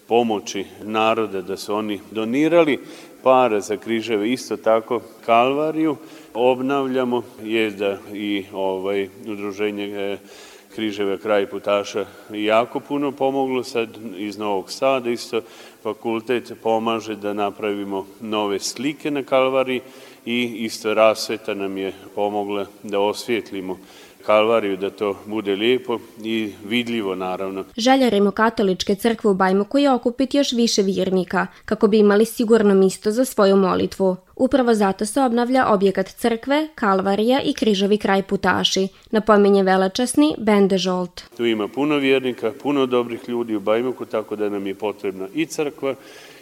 pomoći 0.07 0.64
naroda 0.83 1.42
da 1.42 1.57
su 1.57 1.74
oni 1.74 2.00
donirali. 2.11 2.79
Para 3.22 3.61
za 3.61 3.76
križeve, 3.76 4.31
isto 4.31 4.57
tako 4.57 5.00
Kalvariju 5.26 5.96
obnavljamo, 6.35 7.22
je 7.42 7.70
da 7.70 7.98
i 8.12 8.44
ovaj 8.53 9.09
udruženje 9.26 10.18
križeve 10.74 11.18
kraj 11.18 11.46
putaša 11.46 12.06
jako 12.30 12.80
puno 12.80 13.12
pomoglo 13.12 13.64
sad 13.64 13.88
iz 14.16 14.38
Novog 14.38 14.70
Sada 14.72 15.11
isto 15.11 15.42
fakultet 15.83 16.52
pomaže 16.62 17.16
da 17.16 17.33
napravimo 17.33 18.06
nove 18.20 18.59
slike 18.59 19.11
na 19.11 19.22
Kalvari 19.22 19.80
i 20.26 20.64
isto 20.64 20.94
rasveta 20.94 21.54
nam 21.54 21.76
je 21.76 21.92
pomogla 22.14 22.66
da 22.83 23.00
osvijetlimo 23.00 23.78
kalvariju, 24.26 24.76
da 24.76 24.90
to 24.90 25.16
bude 25.26 25.54
lijepo 25.56 25.98
i 26.24 26.52
vidljivo 26.64 27.14
naravno. 27.14 27.64
Želja 27.76 28.09
Rimokatoličke 28.09 28.94
crkve 28.94 29.30
u 29.30 29.35
Bajmoku 29.35 29.78
je 29.78 29.90
okupiti 29.90 30.37
još 30.37 30.52
više 30.52 30.83
vjernika, 30.83 31.46
kako 31.64 31.88
bi 31.88 31.98
imali 31.98 32.24
sigurno 32.24 32.74
misto 32.74 33.11
za 33.11 33.24
svoju 33.24 33.56
molitvu. 33.56 34.16
Upravo 34.37 34.74
zato 34.74 35.06
se 35.06 35.22
obnavlja 35.22 35.66
objekat 35.68 36.09
crkve, 36.09 36.68
kalvarija 36.74 37.40
i 37.44 37.52
križovi 37.52 37.98
kraj 37.98 38.22
putaši, 38.22 38.88
napominje 39.11 39.62
velečasni 39.62 40.35
Bende 40.38 40.78
Žolt. 40.78 41.22
Tu 41.37 41.46
ima 41.46 41.68
puno 41.68 41.96
vjernika, 41.96 42.52
puno 42.62 42.87
dobrih 42.87 43.20
ljudi 43.28 43.54
u 43.54 43.61
Bajmoku, 43.61 44.04
tako 44.04 44.37
da 44.37 44.48
nam 44.48 44.66
je 44.66 44.74
potrebna 44.74 45.28
i 45.35 45.46
crkva 45.46 45.94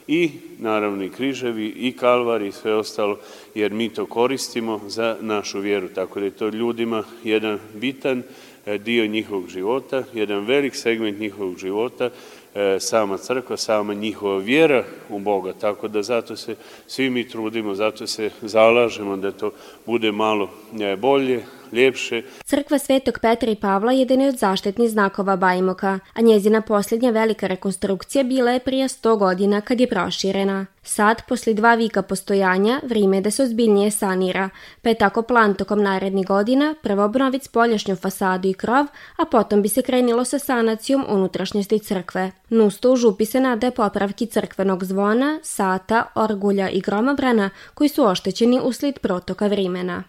i 0.09 0.31
naravno 0.59 1.05
i 1.05 1.11
križevi 1.11 1.67
i 1.67 1.93
kalvari 1.93 2.49
i 2.49 2.53
sve 2.53 2.75
ostalo, 2.75 3.19
jer 3.55 3.73
mi 3.73 3.89
to 3.89 4.07
koristimo 4.07 4.81
za 4.87 5.17
našu 5.21 5.61
vjeru. 5.61 5.89
Tako 5.89 6.21
da 6.21 6.27
je 6.27 6.31
to 6.31 6.49
ljudima 6.49 7.05
jedan 7.25 7.59
bitan 7.75 8.23
e, 8.67 8.79
dio 8.79 9.07
njihovog 9.07 9.49
života, 9.49 10.03
jedan 10.15 10.45
velik 10.45 10.75
segment 10.75 11.21
njihovog 11.21 11.59
života, 11.59 12.11
e, 12.55 12.77
sama 12.81 13.19
crkva, 13.19 13.57
sama 13.57 13.95
njihova 13.95 14.39
vjera 14.39 14.85
u 15.09 15.19
Boga, 15.19 15.53
tako 15.53 15.89
da 15.89 16.03
zato 16.03 16.37
se 16.37 16.57
svi 16.87 17.11
mi 17.11 17.29
trudimo, 17.29 17.75
zato 17.75 18.07
se 18.07 18.31
zalažemo 18.43 19.17
da 19.17 19.33
to 19.33 19.51
bude 19.87 20.13
malo 20.13 20.51
e, 20.81 20.97
bolje, 20.97 21.45
ljepše. 21.73 22.23
Crkva 22.45 22.79
Svetog 22.79 23.19
Petra 23.23 23.51
i 23.51 23.57
Pavla 23.57 23.93
je 23.93 23.99
jedan 23.99 24.21
od 24.21 24.39
zaštitnih 24.39 24.91
znakova 24.91 25.37
Bajmoka, 25.37 25.99
a 26.15 26.21
njezina 26.21 26.61
posljednja 26.61 27.11
velika 27.11 27.47
rekonstrukcija 27.47 28.25
bila 28.25 28.51
je 28.51 28.59
prije 28.59 28.89
100 28.89 29.19
godina 29.19 29.61
kad 29.61 29.81
je 29.81 29.87
proširena. 29.87 30.67
Sad, 30.83 31.23
posle 31.29 31.55
dva 31.55 31.75
vika 31.75 32.03
postojanja, 32.03 32.81
vrime 32.83 33.17
je 33.17 33.21
da 33.21 33.31
se 33.31 33.43
ozbiljnije 33.43 33.91
sanira, 33.91 34.49
pa 34.83 34.89
je 34.89 34.95
tako 34.95 35.23
plan 35.23 35.55
tokom 35.55 35.83
narednih 35.83 36.27
godina 36.27 36.75
prvo 36.83 37.05
obnoviti 37.05 37.45
spoljašnju 37.45 37.97
fasadu 37.97 38.49
i 38.49 38.55
krov, 38.55 38.87
a 39.17 39.25
potom 39.25 39.63
bi 39.63 39.69
se 39.69 39.83
krenilo 39.83 40.25
sa 40.25 40.39
sanacijom 40.39 41.05
unutrašnjosti 41.09 41.79
crkve. 41.79 42.31
Nusto 42.51 42.93
u 42.93 42.97
župi 42.97 43.25
se 43.25 43.41
nade 43.41 43.71
popravki 43.71 44.27
crkvenog 44.27 44.85
zvona, 44.85 45.41
sata, 45.43 46.05
orgulja 46.15 46.69
i 46.69 46.81
gromobrana 46.81 47.51
koji 47.75 47.89
su 47.89 48.05
oštećeni 48.05 48.61
usled 48.63 48.99
protoka 48.99 49.47
vrimena. 49.47 50.05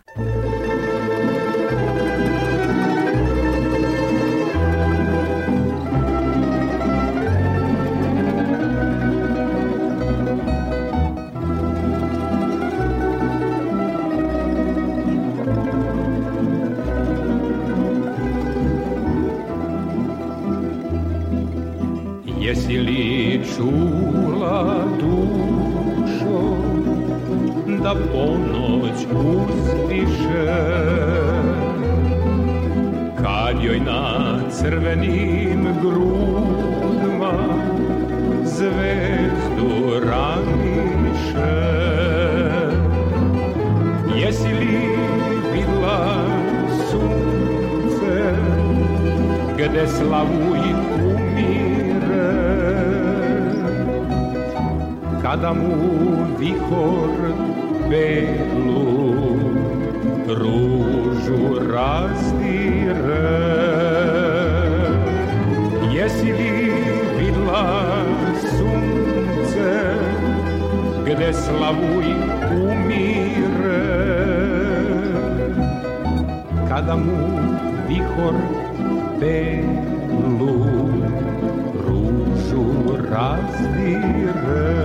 Crvenim 34.69 35.63
grudima 35.81 37.33
zvezdu 38.43 39.71
raniše. 40.09 41.55
Jesi 44.15 44.47
li 44.47 44.89
vidla 45.53 46.25
sunce 46.91 48.17
gde 49.57 49.87
slavu 49.87 50.55
i 50.55 50.71
umire? 51.03 52.33
Kada 55.21 55.53
mu 55.53 55.75
vihor 56.39 57.17
belu 57.89 58.85
ružu 60.27 61.59
razdire 61.73 63.68
gde 71.09 71.33
slavuj 71.33 72.07
umire. 72.53 73.85
Kada 76.69 76.95
mu 76.95 77.17
vihor 77.89 78.37
belu 79.19 80.53
ružu 81.85 82.65
razdire 83.09 84.78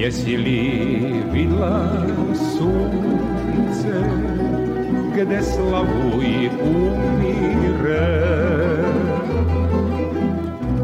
Jesi 0.00 0.36
li 0.36 0.60
vidla 1.32 1.76
sunce 2.32 3.98
gde 5.16 5.40
slavuj 5.42 6.48
umire? 6.68 8.08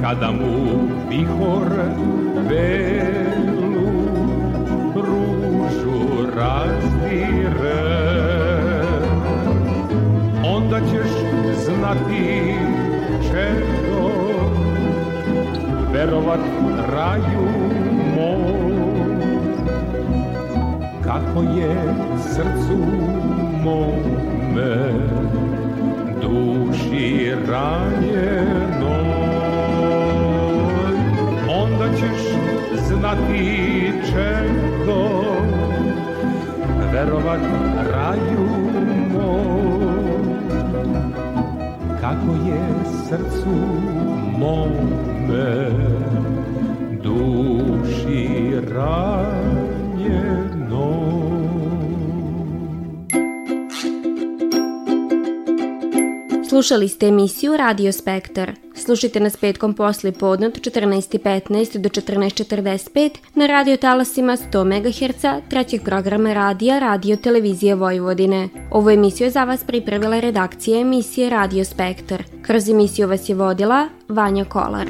Kada 0.02 0.30
mu 0.36 0.52
vihor 1.08 1.72
belu 2.48 3.88
ružu 5.06 6.28
razdire 6.36 7.84
onda 10.44 10.80
ćeš 10.80 11.12
znati 11.64 12.54
čedo 13.30 14.10
verovat 15.92 16.40
raju 16.92 17.48
mom 18.16 18.75
kako 21.16 21.42
je 21.42 21.76
srcu 22.18 22.78
mome 23.64 24.76
duši 26.22 27.32
ranjeno. 27.48 28.96
Onda 31.48 31.96
ćeš 31.96 32.22
znati 32.88 33.92
čedo 34.06 35.02
verovat 36.92 37.40
raju 37.92 38.48
mom. 39.12 40.26
Kako 42.00 42.32
je 42.48 42.60
srcu 43.08 43.56
mome 44.38 45.70
duši 47.02 48.50
ranjeno 48.74 50.55
Slušali 56.56 56.88
ste 56.88 57.06
emisiju 57.06 57.56
Radio 57.56 57.92
Spektar. 57.92 58.52
Slušajte 58.74 59.20
nas 59.20 59.36
petkom 59.36 59.74
posle 59.74 60.12
podne 60.12 60.46
od 60.46 60.60
14.15 60.60 61.78
do 61.78 61.88
14.45 61.88 63.10
na 63.34 63.46
radio 63.46 63.76
talasima 63.76 64.36
100 64.36 64.64
MHz 64.64 65.48
trećeg 65.50 65.82
programa 65.84 66.32
radija 66.32 66.78
Radio 66.78 67.16
Televizije 67.16 67.74
Vojvodine. 67.74 68.48
Ovu 68.70 68.90
emisiju 68.90 69.24
je 69.24 69.30
za 69.30 69.44
vas 69.44 69.64
pripravila 69.64 70.20
redakcija 70.20 70.80
emisije 70.80 71.30
Radio 71.30 71.64
Spektar. 71.64 72.22
Kroz 72.42 72.68
emisiju 72.68 73.08
vas 73.08 73.28
je 73.28 73.34
vodila 73.34 73.88
Vanja 74.08 74.44
Kolar. 74.44 74.86